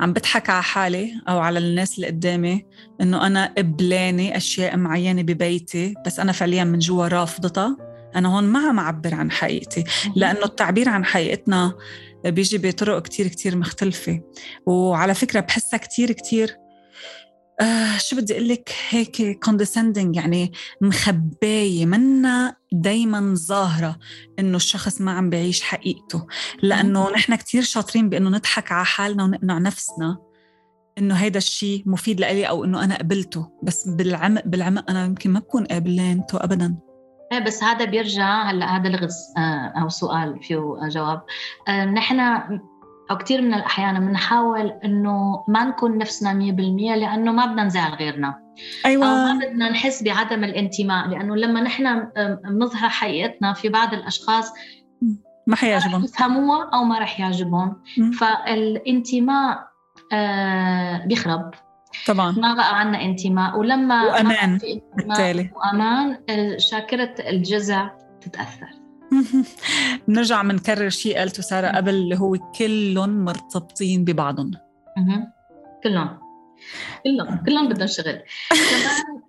عم 0.00 0.12
بضحك 0.12 0.50
على 0.50 0.62
حالي 0.62 1.12
أو 1.28 1.38
على 1.38 1.58
الناس 1.58 1.96
اللي 1.96 2.06
قدامي 2.06 2.66
إنه 3.00 3.26
أنا 3.26 3.54
قبلاني 3.58 4.36
أشياء 4.36 4.76
معينة 4.76 5.22
ببيتي 5.22 5.94
بس 6.06 6.20
أنا 6.20 6.32
فعليا 6.32 6.64
من 6.64 6.78
جوا 6.78 7.08
رافضتها؟ 7.08 7.91
أنا 8.16 8.36
هون 8.36 8.44
ما 8.44 8.68
عم 8.68 8.78
أعبر 8.78 9.14
عن 9.14 9.30
حقيقتي 9.30 9.84
لأنه 10.16 10.44
التعبير 10.44 10.88
عن 10.88 11.04
حقيقتنا 11.04 11.74
بيجي 12.24 12.58
بطرق 12.58 13.02
كتير 13.02 13.28
كتير 13.28 13.56
مختلفة. 13.56 14.20
وعلى 14.66 15.14
فكرة 15.14 15.40
بحسها 15.40 15.78
كتير 15.78 16.12
كتير 16.12 16.56
آه 17.60 17.98
شو 17.98 18.16
بدي 18.16 18.32
أقول 18.32 18.48
لك 18.48 18.72
هيك 18.88 19.44
كوندسندنج 19.44 20.16
يعني 20.16 20.52
مخباية 20.80 21.86
منا 21.86 22.56
دايما 22.72 23.34
ظاهرة 23.34 23.98
إنه 24.38 24.56
الشخص 24.56 25.00
ما 25.00 25.12
عم 25.12 25.30
بيعيش 25.30 25.62
حقيقته. 25.62 26.26
لأنه 26.62 27.10
نحن 27.10 27.34
كتير 27.34 27.62
شاطرين 27.62 28.08
بإنه 28.08 28.30
نضحك 28.30 28.72
على 28.72 28.84
حالنا 28.84 29.24
ونقنع 29.24 29.58
نفسنا 29.58 30.18
إنه 30.98 31.14
هيدا 31.14 31.38
الشيء 31.38 31.82
مفيد 31.86 32.20
لإلي 32.20 32.48
أو 32.48 32.64
إنه 32.64 32.84
أنا 32.84 32.98
قبلته. 32.98 33.50
بس 33.62 33.88
بالعمق 33.88 34.42
بالعمق 34.46 34.90
أنا 34.90 35.04
يمكن 35.04 35.30
ما 35.30 35.40
بكون 35.40 35.64
قابلانته 35.64 36.44
ابدا. 36.44 36.76
إيه 37.32 37.38
بس 37.38 37.64
هذا 37.64 37.84
بيرجع 37.84 38.42
هلا 38.42 38.76
هذا 38.76 38.88
لغز 38.88 39.16
آه، 39.36 39.72
أو 39.82 39.88
سؤال 39.88 40.42
فيه 40.42 40.76
جواب. 40.88 41.22
آه، 41.68 41.84
نحن 41.84 42.20
أو 43.10 43.16
كثير 43.18 43.42
من 43.42 43.54
الأحيان 43.54 44.06
بنحاول 44.06 44.72
إنه 44.84 45.44
ما 45.48 45.64
نكون 45.64 45.98
نفسنا 45.98 46.32
100% 46.32 46.94
لأنه 46.94 47.32
ما 47.32 47.46
بدنا 47.46 47.64
نزعل 47.64 47.94
غيرنا. 47.94 48.42
أيوة. 48.86 49.06
أو 49.06 49.34
ما 49.34 49.46
بدنا 49.46 49.70
نحس 49.70 50.02
بعدم 50.02 50.44
الانتماء 50.44 51.08
لأنه 51.08 51.36
لما 51.36 51.60
نحن 51.60 52.08
بنظهر 52.44 52.88
حقيقتنا 52.88 53.52
في 53.52 53.68
بعض 53.68 53.94
الأشخاص 53.94 54.52
ما 55.46 55.56
حيعجبهم 55.56 56.04
يفهموها 56.04 56.70
أو 56.74 56.84
ما 56.84 56.98
رح 56.98 57.20
يعجبهم. 57.20 57.82
فالانتماء 58.20 59.68
آه 60.12 61.06
بيخرب. 61.06 61.50
طبعا. 62.06 62.30
ما 62.32 62.54
بقى 62.54 62.80
عندنا 62.80 63.04
انتماء. 63.04 63.58
ولما 63.58 64.04
وأمان 64.04 64.58
بالتالي. 64.96 65.50
وأمان 65.56 66.18
شاكرة 66.58 67.14
الجزع 67.28 67.90
تتأثر. 68.20 68.68
بنرجع 70.08 70.42
بنكرر 70.42 70.88
شيء 70.88 71.18
قالته 71.18 71.42
سارة 71.42 71.68
قبل 71.68 71.94
اللي 71.94 72.18
هو 72.18 72.36
كلهم 72.58 73.24
مرتبطين 73.24 74.04
ببعضهم. 74.04 74.50
كلهم. 75.84 76.18
كلهم. 77.04 77.42
كلهم 77.46 77.68
بدهم 77.68 77.86
شغل. 77.86 78.22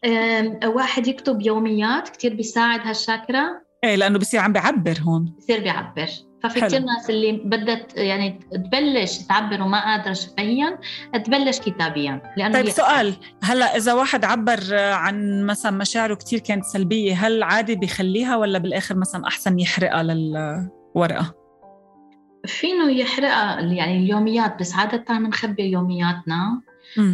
كمان 0.02 0.60
واحد 0.66 1.08
يكتب 1.08 1.42
يوميات 1.42 2.10
كثير 2.10 2.36
بيساعد 2.36 2.80
هالشاكرا 2.88 3.44
إيه 3.84 3.96
لأنه 3.96 4.20
بصير 4.20 4.40
عم 4.40 4.54
بيعبر 4.54 5.00
هون. 5.02 5.36
بصير 5.38 5.60
بيعبر. 5.60 6.08
ففي 6.44 6.62
كثير 6.62 6.80
ناس 6.80 7.10
اللي 7.10 7.32
بدها 7.32 7.86
يعني 7.96 8.40
تبلش 8.52 9.18
تعبر 9.18 9.62
وما 9.62 9.86
قادرة 9.86 10.14
شفهيا 10.14 10.80
تبلش 11.26 11.60
كتابيا 11.60 12.22
لأنه 12.38 12.54
طيب 12.54 12.70
سؤال 12.70 13.14
هلأ 13.44 13.78
إذا 13.78 13.94
واحد 13.94 14.26
عبر 14.26 14.60
عن 14.76 15.46
مثلا 15.46 15.72
مشاعره 15.72 16.16
كثير 16.16 16.40
كانت 16.40 16.66
سلبية 16.66 17.16
هل 17.16 17.44
عادي 17.44 17.76
بيخليها 17.76 18.36
ولا 18.36 18.60
بالآخر 18.60 18.96
مثلا 18.96 19.28
أحسن 19.28 19.60
يحرقها 19.60 20.04
للورقة؟ 20.04 21.36
فينه 22.46 22.92
يحرق 22.92 23.30
يعني 23.74 23.98
اليوميات 23.98 24.60
بس 24.60 24.76
عادة 24.76 25.18
بنخبي 25.18 25.64
يومياتنا. 25.64 26.62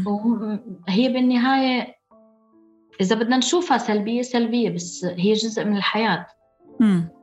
وهي 0.05 1.09
بالنهاية 1.09 1.95
إذا 3.01 3.15
بدنا 3.15 3.37
نشوفها 3.37 3.77
سلبية 3.77 4.21
سلبية 4.21 4.69
بس 4.69 5.05
هي 5.05 5.33
جزء 5.33 5.65
من 5.65 5.77
الحياة. 5.77 6.27
مم. 6.79 7.18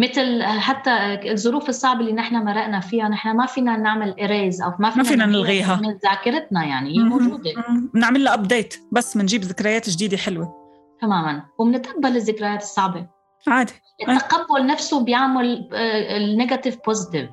مثل 0.00 0.42
حتى 0.42 0.90
الظروف 1.30 1.68
الصعبة 1.68 2.00
اللي 2.00 2.12
نحن 2.12 2.34
مرقنا 2.34 2.80
فيها 2.80 3.08
نحن 3.08 3.36
ما 3.36 3.46
فينا 3.46 3.76
نعمل 3.76 4.20
erase 4.20 4.62
أو 4.62 4.70
ما 4.78 4.90
فينا, 4.90 5.02
ما 5.02 5.08
فينا 5.08 5.26
نلغيها. 5.26 5.76
من 5.76 5.98
ذاكرتنا 6.04 6.64
يعني 6.64 6.98
هي 6.98 7.02
موجودة. 7.02 7.50
بنعمل 7.94 8.24
لها 8.24 8.34
update 8.34 8.74
بس 8.92 9.16
بنجيب 9.16 9.42
ذكريات 9.42 9.90
جديدة 9.90 10.16
حلوة. 10.16 10.54
تماما. 11.00 11.42
وبنتقبل 11.58 12.16
الذكريات 12.16 12.62
الصعبة. 12.62 13.06
عادي. 13.48 13.72
التقبل 14.08 14.66
نفسه 14.66 15.04
بيعمل 15.04 15.68
آه، 15.72 16.16
ال 16.16 16.23
negative 16.23 16.76
positive 16.86 17.30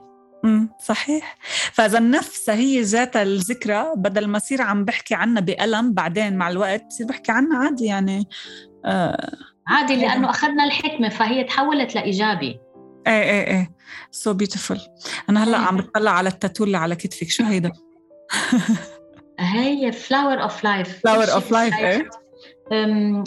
صحيح. 0.79 1.37
فإذا 1.73 1.97
النفس 1.97 2.49
هي 2.49 2.81
ذات 2.81 3.17
الذكرى 3.17 3.91
بدل 3.95 4.27
ما 4.27 4.37
اصير 4.37 4.61
عم 4.61 4.85
بحكي 4.85 5.15
عنها 5.15 5.41
بألم 5.41 5.93
بعدين 5.93 6.37
مع 6.37 6.49
الوقت 6.49 6.85
بصير 6.85 7.07
بحكي 7.07 7.31
عنها 7.31 7.57
عادي 7.57 7.85
يعني 7.85 8.27
آه 8.85 9.31
عادي 9.67 9.95
لأنه 9.95 10.29
أخذنا 10.29 10.63
الحكمة 10.63 11.09
فهي 11.09 11.43
تحولت 11.43 11.95
لايجابي 11.95 12.59
إيه 13.07 13.23
إيه 13.23 13.47
إيه. 13.47 13.71
so 14.11 14.33
beautiful 14.33 14.79
أنا 15.29 15.43
هلأ 15.43 15.57
عم 15.57 15.77
بطلع 15.77 16.11
على 16.11 16.29
التاتو 16.29 16.63
اللي 16.63 16.77
على 16.77 16.95
كتفك. 16.95 17.29
شو 17.29 17.43
هيدا؟ 17.43 17.71
هي 19.39 19.91
flower 19.91 20.43
of 20.43 20.63
life 20.63 20.99
flower 20.99 21.33
of 21.33 21.51
life 21.51 21.73
إيه. 21.75 22.09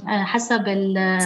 حسب 0.07 0.65
ال 0.69 1.23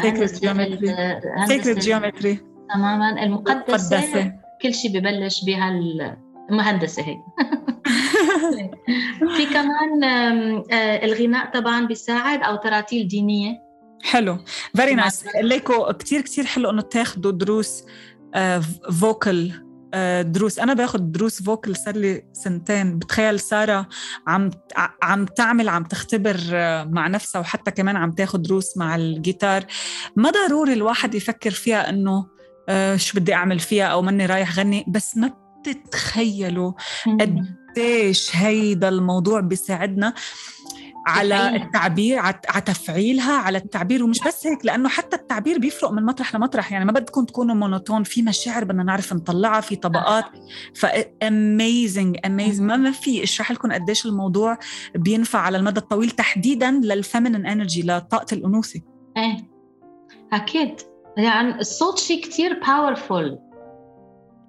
sacred 1.46 1.78
geometry 1.78 2.40
تماما. 2.74 3.22
المقدسة 3.22 4.32
كل 4.62 4.74
شيء 4.74 4.90
ببلش 4.90 5.44
بهالهندسة 5.44 7.02
هي 7.02 7.16
في 9.36 9.46
كمان 9.46 10.04
آه، 10.72 11.04
الغناء 11.04 11.50
طبعا 11.50 11.86
بيساعد 11.86 12.42
أو 12.42 12.56
تراتيل 12.56 13.08
دينية. 13.08 13.63
حلو. 14.04 14.38
very 14.76 14.94
nice 14.94 15.24
ليكو 15.42 15.92
كثير 15.92 16.20
كثير 16.20 16.44
حلو 16.44 16.70
إنه 16.70 16.82
تاخذوا 16.82 17.32
دروس 17.32 17.84
vocal 19.00 19.50
آه، 19.50 19.64
آه، 19.94 20.22
دروس. 20.22 20.58
أنا 20.58 20.74
باخذ 20.74 20.98
دروس 20.98 21.42
vocal 21.42 21.76
صار 21.76 21.96
لي 21.96 22.22
سنتين. 22.32 22.98
بتخيل 22.98 23.40
سارة 23.40 23.88
عم 24.26 24.50
عم 25.02 25.24
تعمل 25.24 25.68
عم 25.68 25.84
تختبر 25.84 26.36
مع 26.90 27.08
نفسها 27.08 27.40
وحتى 27.40 27.70
كمان 27.70 27.96
عم 27.96 28.12
تاخذ 28.12 28.38
دروس 28.38 28.76
مع 28.76 28.96
الجيتار. 28.96 29.64
ما 30.16 30.30
ضروري 30.30 30.72
الواحد 30.72 31.14
يفكر 31.14 31.50
فيها 31.50 31.88
إنه 31.88 32.26
آه، 32.68 32.96
شو 32.96 33.18
بدي 33.18 33.34
أعمل 33.34 33.58
فيها 33.58 33.84
أو 33.84 34.02
ماني 34.02 34.26
رايح 34.26 34.58
غني. 34.58 34.84
بس 34.88 35.16
ما 35.16 35.30
بتتخيلوا 35.60 36.72
قديش 37.20 38.36
هيدا 38.36 38.88
الموضوع 38.88 39.40
بيساعدنا. 39.40 40.14
على 41.06 41.56
التعبير 41.56 42.18
على 42.18 42.60
تفعيلها 42.66 43.32
على 43.32 43.58
التعبير 43.58 44.04
ومش 44.04 44.20
بس 44.26 44.46
هيك 44.46 44.64
لأنه 44.64 44.88
حتى 44.88 45.16
التعبير 45.16 45.58
بيفرق 45.58 45.90
من 45.90 46.04
مطرح 46.04 46.34
لمطرح. 46.34 46.72
يعني 46.72 46.84
ما 46.84 46.92
بدكم 46.92 47.24
تكونوا 47.24 47.54
monotone 47.54 48.02
في 48.02 48.22
مشاعر 48.22 48.64
بدنا 48.64 48.82
نعرف 48.82 49.12
نطلعها 49.12 49.60
في 49.60 49.76
طبقات. 49.76 50.24
ف 50.74 50.86
amazing 51.22 52.16
amazing 52.26 52.70
ما 52.70 52.90
فيي 52.90 53.22
اشرح 53.22 53.52
لكم 53.52 53.72
قديش 53.72 54.06
الموضوع 54.06 54.58
بينفع 54.94 55.38
على 55.38 55.58
المدى 55.58 55.80
الطويل 55.80 56.10
تحديدا 56.10 56.70
لل 56.70 56.86
feminine 56.86 57.46
energy 57.46 57.82
لطاقة 57.82 58.34
الأنوثة. 58.34 58.80
إيه 59.16 59.36
أكيد. 60.32 60.74
يعني 61.16 61.60
الصوت 61.60 61.98
شيء 61.98 62.22
كثير 62.24 62.60
powerful 62.60 63.38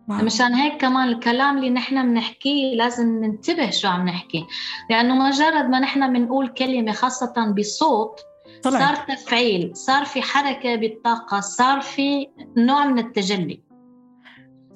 مشان 0.08 0.54
هيك 0.54 0.82
كمان 0.82 1.08
الكلام 1.10 1.58
اللي 1.58 1.70
نحن 1.70 2.10
بنحكيه 2.10 2.76
لازم 2.76 3.26
ننتبه 3.26 3.70
شو 3.70 3.88
عم 3.88 4.06
نحكي. 4.10 4.46
لأنه 4.90 5.16
مجرد 5.16 5.70
ما 5.70 5.80
نحن 5.80 6.14
بنقول 6.14 6.48
كلمة 6.48 6.92
خاصة 6.92 7.54
بصوت 7.58 8.20
طلع. 8.64 8.80
صار 8.80 8.96
تفعيل 8.96 9.78
صار 9.78 10.06
في 10.06 10.22
حركة 10.22 10.76
بالطاقة 10.76 11.40
صار 11.40 11.82
في 11.82 12.27
نوع 12.58 12.86
من 12.86 13.00
التجلي. 13.00 13.64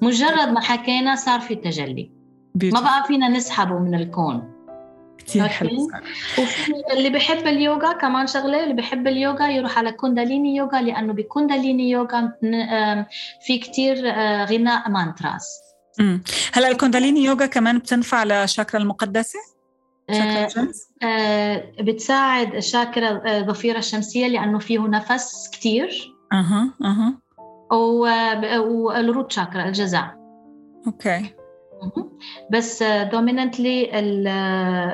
مجرد 0.01 0.47
ما 0.47 0.61
حكينا 0.61 1.15
صار 1.15 1.39
في 1.39 1.55
تجلي. 1.55 2.11
ما 2.63 2.81
بقى 2.81 3.03
فينا 3.07 3.27
نسحبه 3.27 3.79
من 3.79 3.95
الكون. 3.95 4.48
كثير 5.29 5.47
حلو 5.47 5.91
وفي 6.39 6.71
اللي 6.93 7.09
بحب 7.09 7.47
اليوغا 7.47 7.93
كمان 7.93 8.27
شغلة 8.27 8.63
اللي 8.63 8.73
بحب 8.73 9.07
اليوغا 9.07 9.47
يروح 9.47 9.77
على 9.77 9.91
كونداليني 9.91 10.55
يوغا 10.55 10.81
لأنه 10.81 11.13
بكونداليني 11.13 11.89
يوغا 11.89 12.33
في 13.41 13.57
كثير 13.57 14.09
آه، 14.09 14.45
غناء 14.45 14.89
مانتراس 14.89 15.59
هلا 16.53 16.67
الكونداليني 16.67 17.23
يوغا 17.23 17.45
كمان 17.45 17.77
بتنفع 17.77 18.23
للشاكرا 18.23 18.81
المقدسة؟ 18.81 19.39
آه 20.09 20.49
آه 21.03 21.71
بتساعد 21.79 22.55
الشاكرا 22.55 23.37
الضفيرة 23.37 23.75
آه، 23.75 23.79
الشمسية 23.79 24.27
لأنه 24.27 24.59
فيه 24.59 24.79
نفس 24.79 25.49
كثير 25.53 26.15
أها 26.33 26.73
أها. 26.83 27.13
وال 27.71 28.25
root 28.25 29.31
chakra 29.31 29.65
الجذع 29.65 30.11
okay. 30.87 31.38
بس 32.51 32.83
dominantly 32.83 33.89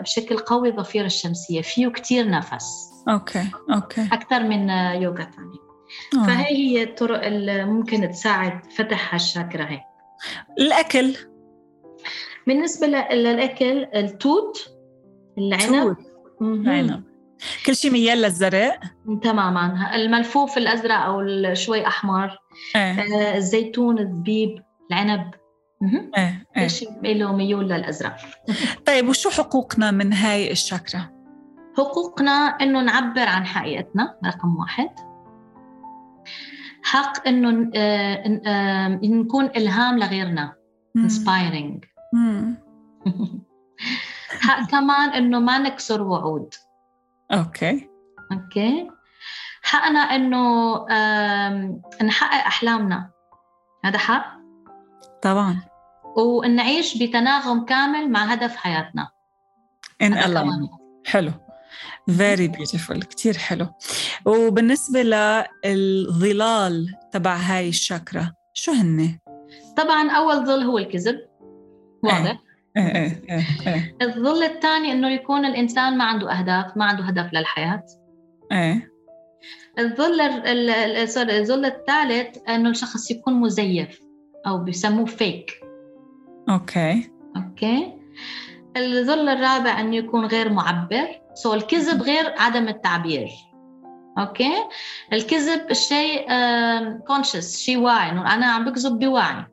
بشكل 0.02 0.38
قوي 0.38 0.70
الضفيرة 0.70 1.06
الشمسية. 1.06 1.62
فيه 1.62 1.88
كتير 1.88 2.30
نفس. 2.30 2.66
okay 3.10 3.48
okay. 3.74 4.10
أكثر 4.12 4.44
من 4.44 4.70
يوغا 5.02 5.16
ثانية 5.36 5.66
آه. 6.16 6.28
فهي 6.28 6.46
هي 6.46 6.84
الطرق 6.84 7.26
اللي 7.26 7.66
ممكن 7.66 8.10
تساعد 8.10 8.72
فتح 8.72 9.14
هالشاكرا 9.14 9.64
هي 9.64 9.82
الأكل. 10.60 11.16
بالنسبة 12.48 12.88
للأكل 12.88 13.88
التوت 13.96 14.70
العنب. 15.38 15.98
العنب. 16.42 17.04
كل 17.66 17.76
شيء 17.76 17.92
ميال 17.92 18.18
للزرق. 18.18 18.80
تماما. 19.24 19.96
الملفوف 19.96 20.58
الأزرق 20.58 20.96
أو 20.96 21.24
شوي 21.54 21.88
أحمر. 21.88 22.38
إيه. 22.76 23.36
الزيتون 23.38 24.00
الزبيب 24.00 24.64
العنب. 24.92 25.32
إيه 26.18 26.46
إيه. 26.58 27.14
له 27.14 27.36
ميول 27.36 27.70
للازرق 27.70 28.16
طيب 28.86 29.08
وشو 29.08 29.30
حقوقنا 29.30 29.92
من 29.92 30.14
هاي 30.14 30.52
الشاكرا؟ 30.52 31.16
حقوقنا 31.78 32.32
إنه 32.32 32.82
نعبر 32.82 33.28
عن 33.28 33.46
حقيقتنا 33.46 34.18
رقم 34.26 34.58
واحد. 34.58 34.90
حق 36.84 37.28
إنه 37.28 37.72
آه، 37.76 38.42
آه، 38.46 38.88
نكون 39.04 39.46
إلهام 39.46 40.00
لغيرنا 40.00 40.54
انسبايرنج 40.96 41.86
حق 44.42 44.70
كمان 44.70 45.10
إنه 45.10 45.40
ما 45.40 45.58
نكسر 45.58 46.02
وعود. 46.02 46.54
okay. 47.32 47.90
okay. 48.32 48.90
حقنا 49.62 50.00
إنه 50.00 50.76
نحقق 52.04 52.46
أحلامنا. 52.48 53.10
هذا 53.86 53.98
حق. 53.98 54.45
طبعا. 55.22 55.62
ونعيش 56.18 56.98
بتناغم 56.98 57.66
كامل 57.66 58.12
مع 58.12 58.24
هدف 58.24 58.56
حياتنا. 58.56 59.10
إن 60.02 60.14
الله. 60.14 60.70
حلو. 61.06 61.32
very 62.18 62.48
beautiful 62.48 63.04
كثير 63.04 63.38
حلو. 63.38 63.68
وبالنسبة 64.26 65.04
للظلال 65.66 66.96
تبع 67.12 67.36
هاي 67.36 67.70
الشاكرا 67.70 68.34
شو 68.54 68.72
هن؟ 68.72 69.20
طبعا 69.78 70.12
أول 70.12 70.46
ظل 70.46 70.64
هو 70.64 70.78
الكذب. 70.78 71.20
واضح. 72.04 72.40
إيه. 72.78 72.96
إيه 72.96 73.22
إيه 73.30 73.46
إيه. 73.68 73.98
الظل 74.02 74.44
الثاني 74.44 74.92
إنه 74.92 75.10
يكون 75.10 75.46
الإنسان 75.46 75.98
ما 75.98 76.04
عنده 76.04 76.32
أهداف 76.32 76.78
ما 76.78 76.86
عنده 76.86 77.04
هدف 77.04 77.34
للحياة. 77.34 77.84
إيه. 78.52 78.92
الظل 79.80 80.22
الظل 81.30 81.66
الثالث 81.66 82.38
إنه 82.50 82.70
الشخص 82.70 83.12
يكون 83.12 83.34
مزيف. 83.34 84.05
أو 84.48 84.58
بيسموه 84.58 85.06
fake 85.06 85.52
okay. 86.50 87.12
okay. 87.38 87.94
الظل 88.78 89.30
الرابع 89.30 89.80
انه 89.80 89.96
يكون 89.96 90.26
غير 90.26 90.54
معبر. 90.54 91.08
so 91.34 91.54
الكذب 91.54 92.02
غير 92.02 92.34
عدم 92.38 92.68
التعبير. 92.68 93.28
okay. 94.18 94.54
الكذب 95.14 95.74
شيء 95.74 96.28
كونشس 97.08 97.58
شيء 97.58 97.78
واعي. 97.78 98.12
انه 98.12 98.34
أنا 98.34 98.46
عم 98.46 98.66
بكذب 98.66 99.00
بوعي. 99.00 99.46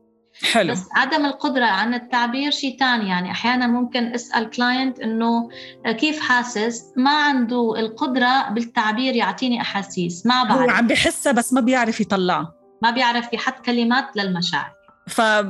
حلو. 0.52 0.72
بس 0.72 0.88
عدم 0.96 1.26
القدرة 1.26 1.64
عن 1.64 1.94
التعبير 1.94 2.50
شيء 2.50 2.78
ثاني 2.78 3.08
يعني 3.08 3.30
أحيانا 3.30 3.66
ممكن 3.66 4.14
أسأل 4.14 4.50
كلاينت 4.50 5.00
إنه 5.00 5.48
كيف 5.86 6.20
حاسس؟ 6.20 6.84
ما 6.96 7.24
عنده 7.24 7.74
القدرة 7.78 8.48
بالتعبير 8.50 9.16
يعطيني 9.16 9.60
أحاسيس. 9.60 10.26
ما 10.26 10.44
بعرف. 10.44 10.60
هو 10.60 10.70
عم 10.70 10.86
بحسها 10.86 11.32
بس 11.32 11.52
ما 11.52 11.60
بيعرف 11.60 12.00
يطلعها. 12.00 12.54
ما 12.82 12.90
بيعرف 12.90 13.32
يحط 13.32 13.64
كلمات 13.64 14.16
للمشاعر. 14.16 14.81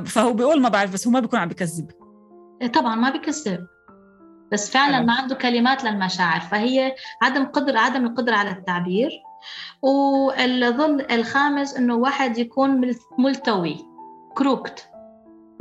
فهو 0.05 0.33
بيقول 0.33 0.61
ما 0.61 0.69
بعرف 0.69 0.93
بس 0.93 1.07
هو 1.07 1.13
ما 1.13 1.19
بيكون 1.19 1.39
عم 1.39 1.49
بكذب 1.49 1.91
إيه، 2.61 2.67
طبعا 2.67 2.95
ما 2.95 3.09
بكذب 3.09 3.67
بس 4.51 4.71
فعلا 4.71 5.01
ما 5.01 5.13
عنده 5.13 5.35
كلمات 5.35 5.83
للمشاعر. 5.83 6.39
فهي 6.39 6.95
عدم 7.21 7.45
قدر 7.45 7.77
عدم 7.77 8.05
القدرة 8.05 8.35
على 8.35 8.51
التعبير. 8.51 9.09
والظل 9.81 11.05
الخامس 11.11 11.77
إنه 11.77 11.95
واحد 11.95 12.37
يكون 12.37 12.93
ملتوي 13.19 13.77
crooked. 14.35 14.89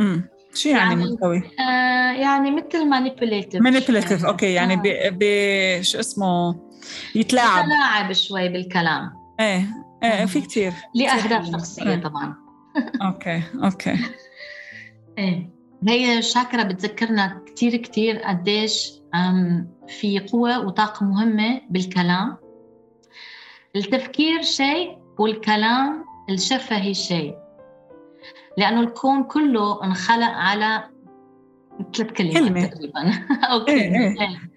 امم 0.00 0.28
شو 0.55 0.68
يعني, 0.68 0.81
يعني 0.81 1.11
منطوي؟ 1.11 1.42
آه 1.61 2.12
يعني 2.12 2.50
مثل 2.50 2.88
مانيبيوليتيف 2.88 3.62
مانيبيوليتيف 3.62 4.24
أوكي 4.24 4.52
يعني 4.52 4.76
ب 4.76 4.83
ب 5.18 5.22
شو 5.83 6.00
اسمه؟ 6.00 6.61
يتلاعب. 7.14 7.64
يتلاعب 7.64 8.12
شوي 8.12 8.48
بالكلام. 8.48 9.12
إيه 9.40 9.66
إيه 10.02 10.26
في 10.26 10.40
كثير 10.40 10.72
لأهداف 10.94 11.50
شخصية 11.50 11.94
إيه. 11.94 12.02
طبعا. 12.02 12.41
okay 13.03 13.42
okay. 13.64 13.98
إيه. 15.18 15.50
هي 15.88 16.18
الشاكرا 16.18 16.62
بتذكرنا 16.62 17.42
كثير 17.46 17.76
كثير 17.76 18.18
قديش 18.18 18.92
في 19.88 20.18
قوة 20.32 20.66
وطاقة 20.66 21.06
مهمة 21.06 21.61
بالكلام. 21.70 22.37
التفكير 23.76 24.42
شيء 24.42 24.98
والكلام 25.18 26.04
الشفهي 26.30 26.94
شيء. 26.94 27.35
لأنه 28.58 28.80
الكون 28.80 29.24
كله 29.24 29.85
انخلق 29.85 30.30
على 30.30 30.85
ثلاث 31.94 32.12
كلمات. 32.12 32.74
تقريبا. 32.74 33.12
أو 33.50 33.64
كلمة 33.64 33.80
إيه. 33.80 34.20
إيه. 34.20 34.50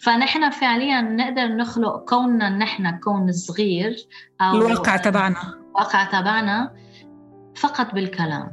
فنحن 0.00 0.50
فعليا 0.50 1.00
نقدر 1.00 1.46
نخلق 1.46 2.04
كوننا 2.04 2.50
نحن 2.50 2.98
كون 2.98 3.32
صغير 3.32 3.96
أو 4.40 4.56
الواقع 4.56 4.96
تبعنا. 4.96 5.58
الواقع 5.68 6.04
تبعنا. 6.04 6.74
فقط 7.54 7.94
بالكلام. 7.94 8.52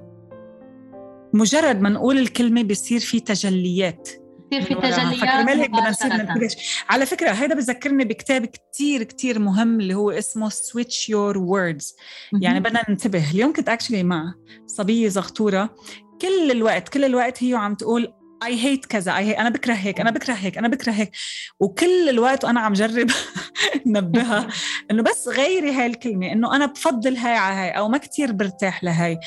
مجرد 1.34 1.82
ما 1.82 1.90
نقول 1.90 2.18
الكلمة 2.18 2.64
بيصير 2.64 3.00
في 3.00 3.20
تجليات. 3.20 4.10
كثير 4.52 4.62
في 4.62 4.76
تجليات 4.76 5.48
هيك 5.50 5.70
بدنا 5.70 5.90
نصير 5.90 6.14
ننتبه 6.14 6.56
على 6.90 7.06
فكرة 7.06 7.30
هذا 7.30 7.56
بذكرني 7.56 8.06
بكتاب 8.06 8.46
كتير 8.46 9.04
كتير 9.04 9.40
مهم 9.40 9.80
اللي 9.80 9.94
هو 9.94 10.12
اسمه 10.12 10.50
switch 10.50 11.10
your 11.10 11.38
words 11.38 11.96
يعني 12.42 12.60
بدنا 12.60 12.84
ننتبه. 12.90 13.32
اليوم 13.32 13.54
كنت 13.54 13.70
actually 13.70 14.04
مع 14.04 14.34
صبية 14.68 15.08
زغطورة. 15.08 15.76
كل 16.22 16.52
الوقت 16.52 16.90
كل 16.90 17.06
الوقت 17.06 17.44
هي 17.44 17.54
عم 17.54 17.76
تقول 17.76 18.14
I 18.44 18.64
hate 18.64 18.86
كذا 18.86 19.18
اي 19.18 19.32
أنا 19.32 19.50
بكره 19.50 19.74
هيك 19.74 20.00
أنا 20.02 20.12
بكره 20.12 20.34
هيك 20.34 20.58
أنا 20.58 20.68
بكره 20.68 20.92
هيك. 20.92 21.12
وكل 21.60 22.10
الوقت 22.10 22.46
وأنا 22.46 22.60
عم 22.60 22.74
جرب 22.74 23.08
نبهها. 23.86 24.48
إنه 24.92 25.04
بس 25.04 25.28
غيري 25.28 25.72
هاي 25.72 25.86
الكلمة 25.86 26.32
إنه 26.32 26.56
أنا 26.56 26.66
بفضل 26.66 27.18
هاي 27.18 27.34
على 27.34 27.56
هاي 27.56 27.70
أو 27.70 27.90
ما 27.90 27.98
كتير 27.98 28.32
برتاح 28.32 28.84
لهي 28.84 29.20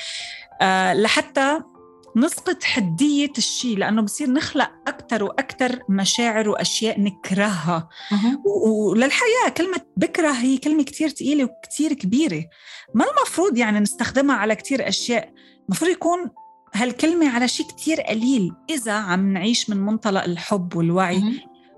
أه 0.63 0.95
لحتى 0.95 1.61
نسقط 2.17 2.65
حدية 2.65 3.33
الشيء 3.39 3.79
لأنه 3.79 4.03
بصير 4.03 4.31
نخلق 4.31 4.71
أكثر 4.89 5.25
وأكثر 5.25 5.79
مشاعر 5.89 6.49
وأشياء 6.49 7.01
نكرهها. 7.01 7.89
وللحياة 8.45 9.49
كلمة 9.57 9.81
بكره 9.97 10.31
هي 10.31 10.59
كلمة 10.59 10.83
كتير 10.83 11.09
ثقيلة 11.09 11.45
وكتير 11.45 11.93
كبيرة. 11.93 12.45
ما 12.95 13.05
المفروض 13.11 13.59
يعني 13.59 13.81
نستخدمها 13.81 14.37
على 14.37 14.55
كتير 14.55 14.89
أشياء. 14.89 15.33
المفروض 15.69 15.91
يكون 15.91 16.31
هالكلمة 16.75 17.31
على 17.31 17.49
شيء 17.49 17.67
كتير 17.67 18.01
قليل 18.01 18.53
إذا 18.71 18.93
عم 18.93 19.33
نعيش 19.33 19.71
من 19.71 19.77
منطلق 19.77 20.25
الحب 20.25 20.77
والوعي. 20.77 21.23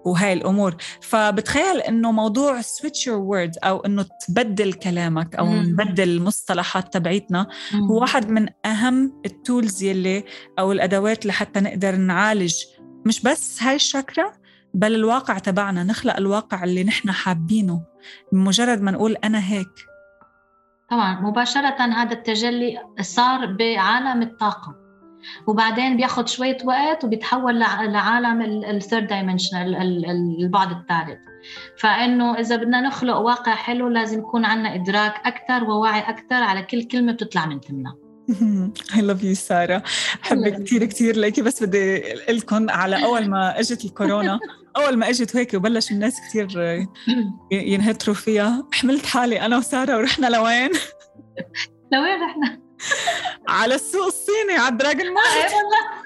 وهاي 0.05 0.33
الأمور. 0.33 0.77
فبتخيل 1.01 1.81
إنه 1.81 2.12
موضوع 2.12 2.61
switch 2.61 3.07
your 3.07 3.19
word 3.19 3.57
أو 3.65 3.81
إنه 3.81 4.07
تبدل 4.27 4.73
كلامك 4.73 5.35
أو 5.37 5.47
مم. 5.47 5.62
نبدل 5.71 6.09
المصطلحات 6.09 6.93
تبعيتنا 6.93 7.47
هو 7.91 8.01
واحد 8.01 8.31
من 8.31 8.49
أهم 8.67 9.21
ال 9.27 9.36
tools 9.36 9.83
يلي 9.83 10.25
أو 10.59 10.73
الأدوات 10.73 11.27
لحتى 11.27 11.61
نقدر 11.61 11.97
نعالج 11.97 12.55
مش 13.07 13.23
بس 13.23 13.62
هاي 13.62 13.75
الشاكرا 13.75 14.33
بل 14.75 14.95
الواقع 14.95 15.38
تبعنا 15.38 15.85
نخلق 15.85 16.17
الواقع 16.17 16.65
اللي 16.65 16.85
نحن 16.85 17.12
حابينه. 17.12 17.83
بمجرد 18.33 18.81
ما 18.81 18.91
نقول 18.91 19.17
أنا 19.25 19.38
هيك. 19.53 19.87
طبعا 20.91 21.21
مباشرة 21.21 21.81
هذا 21.81 22.12
التجلي 22.12 22.79
صار 23.01 23.47
بعالم 23.47 24.23
الطاقة. 24.23 24.82
وبعدين 25.47 25.97
بياخذ 25.97 26.27
شوية 26.27 26.59
وقت 26.65 27.05
وبيتحول 27.05 27.59
لعالم 27.59 28.43
ال 28.65 28.72
third 28.72 29.07
dimension 29.07 29.57
البعد 29.57 30.71
الثالث. 30.71 31.19
فإنه 31.79 32.39
إذا 32.39 32.57
بدنا 32.57 32.81
نخلق 32.81 33.17
واقع 33.17 33.55
حلو 33.55 33.89
لازم 33.89 34.19
يكون 34.19 34.45
عندنا 34.45 34.75
إدراك 34.75 35.15
أكثر 35.27 35.65
ووعي 35.65 36.01
أكثر 36.01 36.43
على 36.43 36.63
كل 36.63 36.83
كلمة 36.83 37.13
بتطلع 37.13 37.47
من 37.47 37.61
تمنا. 37.61 37.95
I 38.97 39.01
love 39.01 39.23
you 39.23 39.33
سارة 39.33 39.83
بحبك 40.23 40.63
كثير 40.63 40.85
كثير 40.85 41.17
ليكي 41.17 41.43
بس 41.43 41.63
بدي 41.63 42.03
قلكم 42.29 42.71
على 42.71 43.05
أول 43.05 43.29
ما 43.29 43.61
إجت 43.61 43.85
الكورونا 43.85 44.41
أول 44.77 44.97
ما 44.97 45.11
إجت 45.11 45.37
هيك 45.37 45.55
وبلش 45.55 45.93
الناس 45.93 46.21
كثير 46.21 46.49
ينهتروا 47.53 48.17
فيها. 48.17 48.69
حملت 48.73 49.07
حالي 49.07 49.41
أنا 49.41 49.59
وسارة 49.59 49.97
ورحنا 49.97 50.27
لوين؟ 50.27 50.71
لوين 51.93 52.23
رحنا؟ 52.23 52.62
على 53.49 53.75
السوق 53.75 54.07
الصيني 54.07 54.53
على 54.53 54.77
Dragon 54.77 55.12
Mart. 55.15 55.53
والله. 55.53 56.03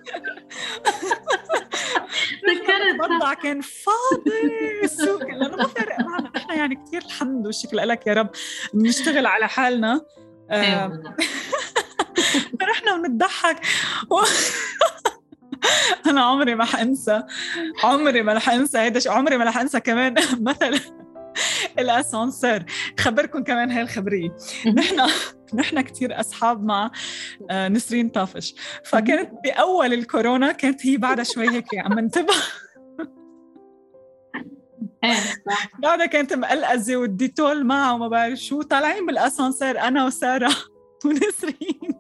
تذكرت 2.47 3.43
كان 3.43 3.61
فاضي. 3.61 4.81
السوق 4.83 5.23
لأنه 5.23 5.57
ما 5.57 5.67
فارق 5.67 6.01
معنا. 6.01 6.31
نحن 6.37 6.53
يعني 6.53 6.85
كثير 6.87 7.03
الحمد 7.03 7.47
والشكر 7.47 7.77
لك 7.77 8.07
يا 8.07 8.15
رب. 8.15 8.31
بنشتغل 8.75 9.27
على 9.27 9.49
حالنا. 9.49 10.01
فرحنا 12.61 12.95
ونضحك. 12.95 13.61
أنا 16.07 16.25
عمري 16.25 16.55
ما 16.55 16.65
حأنسى. 16.65 17.23
عمري 17.85 18.23
ما 18.23 18.33
رح 18.33 18.51
أنسى 18.51 18.79
هيدا 18.79 19.11
عمري 19.11 19.37
ما 19.37 19.45
رح 19.45 19.59
أنسى 19.59 19.81
كمان 19.81 20.15
مثلا 20.41 20.81
الأسانسير. 21.79 22.67
خبركم 23.01 23.45
كمان 23.45 23.71
هاي 23.71 23.83
الخبرية. 23.83 24.37
نحن 24.75 25.11
نحن 25.55 25.81
كثير 25.81 26.21
اصحاب 26.21 26.65
مع 26.65 26.91
آه، 27.51 27.69
نسرين 27.69 28.09
طافش. 28.09 28.55
فكانت 28.85 29.31
بأول 29.45 29.93
الكورونا 29.93 30.53
كانت 30.53 30.87
هي 30.87 30.97
بعدها 30.97 31.25
شوي 31.25 31.51
هيك 31.51 31.67
عم 31.75 31.99
انتبه 31.99 32.35
إيه، 35.05 35.17
بعدها 35.79 36.07
كانت 36.07 36.33
مقلقزة 36.33 36.97
والديتول 36.97 37.65
معها 37.65 37.93
وما 37.93 38.09
بعرف 38.09 38.39
شو 38.39 38.63
طالعين 38.63 39.07
بالأسانسير 39.07 39.81
أنا 39.81 40.07
وسارة 40.07 40.57
ونسرين. 41.05 41.97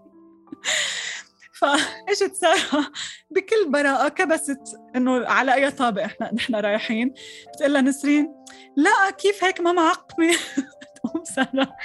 فاجت 1.60 2.34
سارة 2.34 2.92
بكل 3.30 3.70
براءة 3.70 4.08
كبست 4.08 4.60
إنه 4.96 5.26
على 5.28 5.54
أي 5.54 5.70
طابق 5.70 6.02
إحنا 6.02 6.34
نحن 6.34 6.54
رايحين. 6.54 7.14
بتقول 7.54 7.72
لها 7.72 7.80
نسرين 7.80 8.34
لا 8.76 9.10
كيف 9.10 9.44
هيك 9.44 9.60
ما 9.60 9.72
معقمة؟ 9.72 10.36
تقوم 10.96 11.24
سارة. 11.24 11.76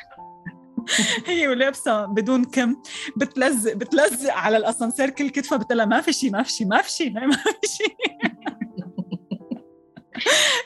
هي 1.28 1.48
ولابسة 1.48 2.06
بدون 2.06 2.46
كم 2.46 2.76
بتلزق 3.16 3.74
بتلزق 3.74 4.34
على 4.34 4.58
الأسانسير 4.58 5.10
كل 5.10 5.30
كتفها 5.30 5.58
بتقول 5.58 5.84
ما 5.84 6.02
في 6.02 6.14
شيء 6.14 6.32
ما 6.32 6.44
في 6.44 6.52
شيء 6.52 6.68
ما 6.68 6.82
في 6.82 6.92
شيء 6.92 7.12
ما 7.14 7.32
في 7.32 7.68
شيء 7.68 7.96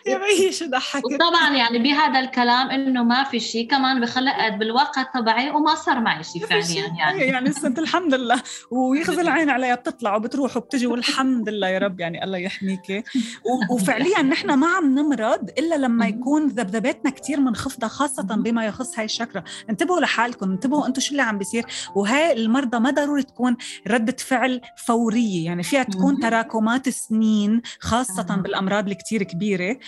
يا 0.05 0.17
بيي 0.17 0.51
شو 0.51 0.65
ضحكت؟ 0.75 1.05
وطبعا 1.05 1.55
يعني 1.55 1.79
بهذا 1.79 2.19
الكلام 2.19 2.69
إنه 2.69 3.03
ما 3.03 3.23
في 3.23 3.39
شيء 3.39 3.69
كمان 3.69 4.01
بخلقت 4.01 4.53
بالواقع 4.53 5.03
تبعي 5.03 5.51
وما 5.51 5.75
صار 5.75 5.99
معي 5.99 6.23
شيء 6.23 6.45
فعليا 6.45 6.87
يعني. 6.97 7.23
يعني 7.23 7.51
سنت 7.51 7.79
الحمد 7.79 8.13
لله. 8.13 8.41
ويغزي 8.71 9.21
العين 9.25 9.49
عليها 9.49 9.75
بتطلع 9.75 10.15
وبتروح 10.15 10.57
وبتجي 10.57 10.87
والحمد 10.87 11.49
لله 11.49 11.67
يا 11.67 11.79
رب 11.79 11.99
يعني 11.99 12.23
الله 12.23 12.37
يحميكي 12.37 13.03
وفعليا 13.71 14.21
نحن 14.21 14.53
ما 14.53 14.67
عم 14.67 14.99
نمرض 14.99 15.49
إلا 15.57 15.75
لما 15.75 16.07
يكون 16.07 16.47
ذبذباتنا 16.47 17.11
كثير 17.11 17.39
منخفضة 17.39 17.87
خاصة 17.87 18.23
بما 18.23 18.65
يخص 18.65 18.99
هاي 18.99 19.05
الشكرة. 19.05 19.43
انتبهوا 19.69 19.99
لحالكم 19.99 20.51
انتبهوا 20.51 20.87
أنتم 20.87 21.01
شو 21.01 21.11
اللي 21.11 21.21
عم 21.21 21.37
بيصير. 21.37 21.65
وهي 21.95 22.33
المرضى 22.33 22.79
ما 22.79 22.91
ضروري 22.91 23.23
تكون 23.23 23.57
ردة 23.87 24.15
فعل 24.19 24.61
فورية 24.77 25.45
يعني 25.45 25.63
فيها 25.63 25.83
تكون 25.83 26.19
تراكمات 26.19 26.89
سنين 26.89 27.61
خاصة 27.79 28.35
بالأمراض 28.35 28.87
الكتير 28.87 29.23
كبيرة. 29.45 29.79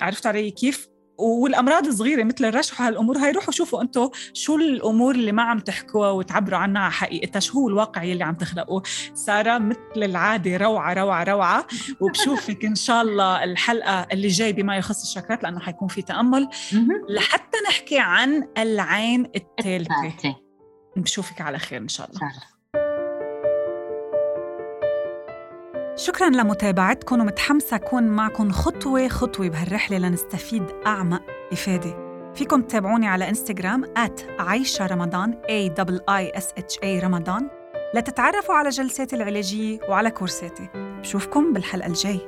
عرفت 0.00 0.26
علي 0.26 0.50
كيف؟ 0.50 0.90
والأمراض 1.18 1.86
الصغيرة 1.86 2.24
مثل 2.24 2.44
الرشح 2.44 2.80
وهالأمور 2.80 3.18
هاي 3.18 3.30
روحوا 3.30 3.52
شوفوا 3.52 3.82
أنتم 3.82 4.10
شو 4.32 4.56
الأمور 4.56 5.14
اللي 5.14 5.32
ما 5.32 5.42
عم 5.42 5.58
تحكوها 5.58 6.10
وتعبروا 6.10 6.58
عنها 6.58 6.82
على 6.82 6.92
حقيقتها 6.92 7.40
شو 7.40 7.58
هو 7.58 7.68
الواقع 7.68 8.02
يلي 8.02 8.24
عم 8.24 8.34
تخلقوه. 8.34 8.82
سارة 9.14 9.58
مثل 9.58 9.78
العادة 9.96 10.56
روعة 10.56 10.94
روعة 10.94 11.24
روعة. 11.24 11.66
وبشوفك 12.00 12.64
إن 12.64 12.74
شاء 12.74 13.02
الله 13.02 13.44
الحلقة 13.44 14.06
اللي 14.12 14.28
جاي 14.28 14.52
بما 14.52 14.76
يخص 14.76 15.02
الشكرات 15.02 15.42
لأنه 15.42 15.60
حيكون 15.60 15.88
في 15.88 16.02
تأمل. 16.02 16.48
لحتى 17.08 17.58
نحكي 17.68 17.98
عن 17.98 18.48
العين 18.58 19.30
الثالثة. 19.36 20.36
بشوفك 20.96 21.40
على 21.40 21.58
خير 21.58 21.80
إن 21.80 21.88
شاء 21.88 22.10
الله. 22.10 22.20
شكرا 25.96 26.28
لمتابعتكم 26.28 27.20
ومتحمسة 27.20 27.76
أكون 27.76 28.02
معكم 28.02 28.52
خطوة 28.52 29.08
خطوة 29.08 29.48
بهالرحلة 29.48 29.98
لنستفيد 29.98 30.62
أعمق 30.86 31.22
إفادة. 31.52 32.10
فيكم 32.34 32.62
تتابعوني 32.62 33.06
على 33.06 33.28
إنستغرام 33.28 33.84
عايشة 34.38 34.86
رمضان 34.86 35.32
A 35.32 35.74
I 36.10 36.40
S 36.40 36.62
H 36.62 36.78
A 36.82 37.04
رمضان. 37.04 37.48
لتتعرفوا 37.94 38.54
على 38.54 38.68
جلساتي 38.68 39.16
العلاجية 39.16 39.78
وعلى 39.88 40.10
كورساتي. 40.10 40.68
بشوفكم 40.74 41.52
بالحلقة 41.52 41.86
الجاي 41.86 42.20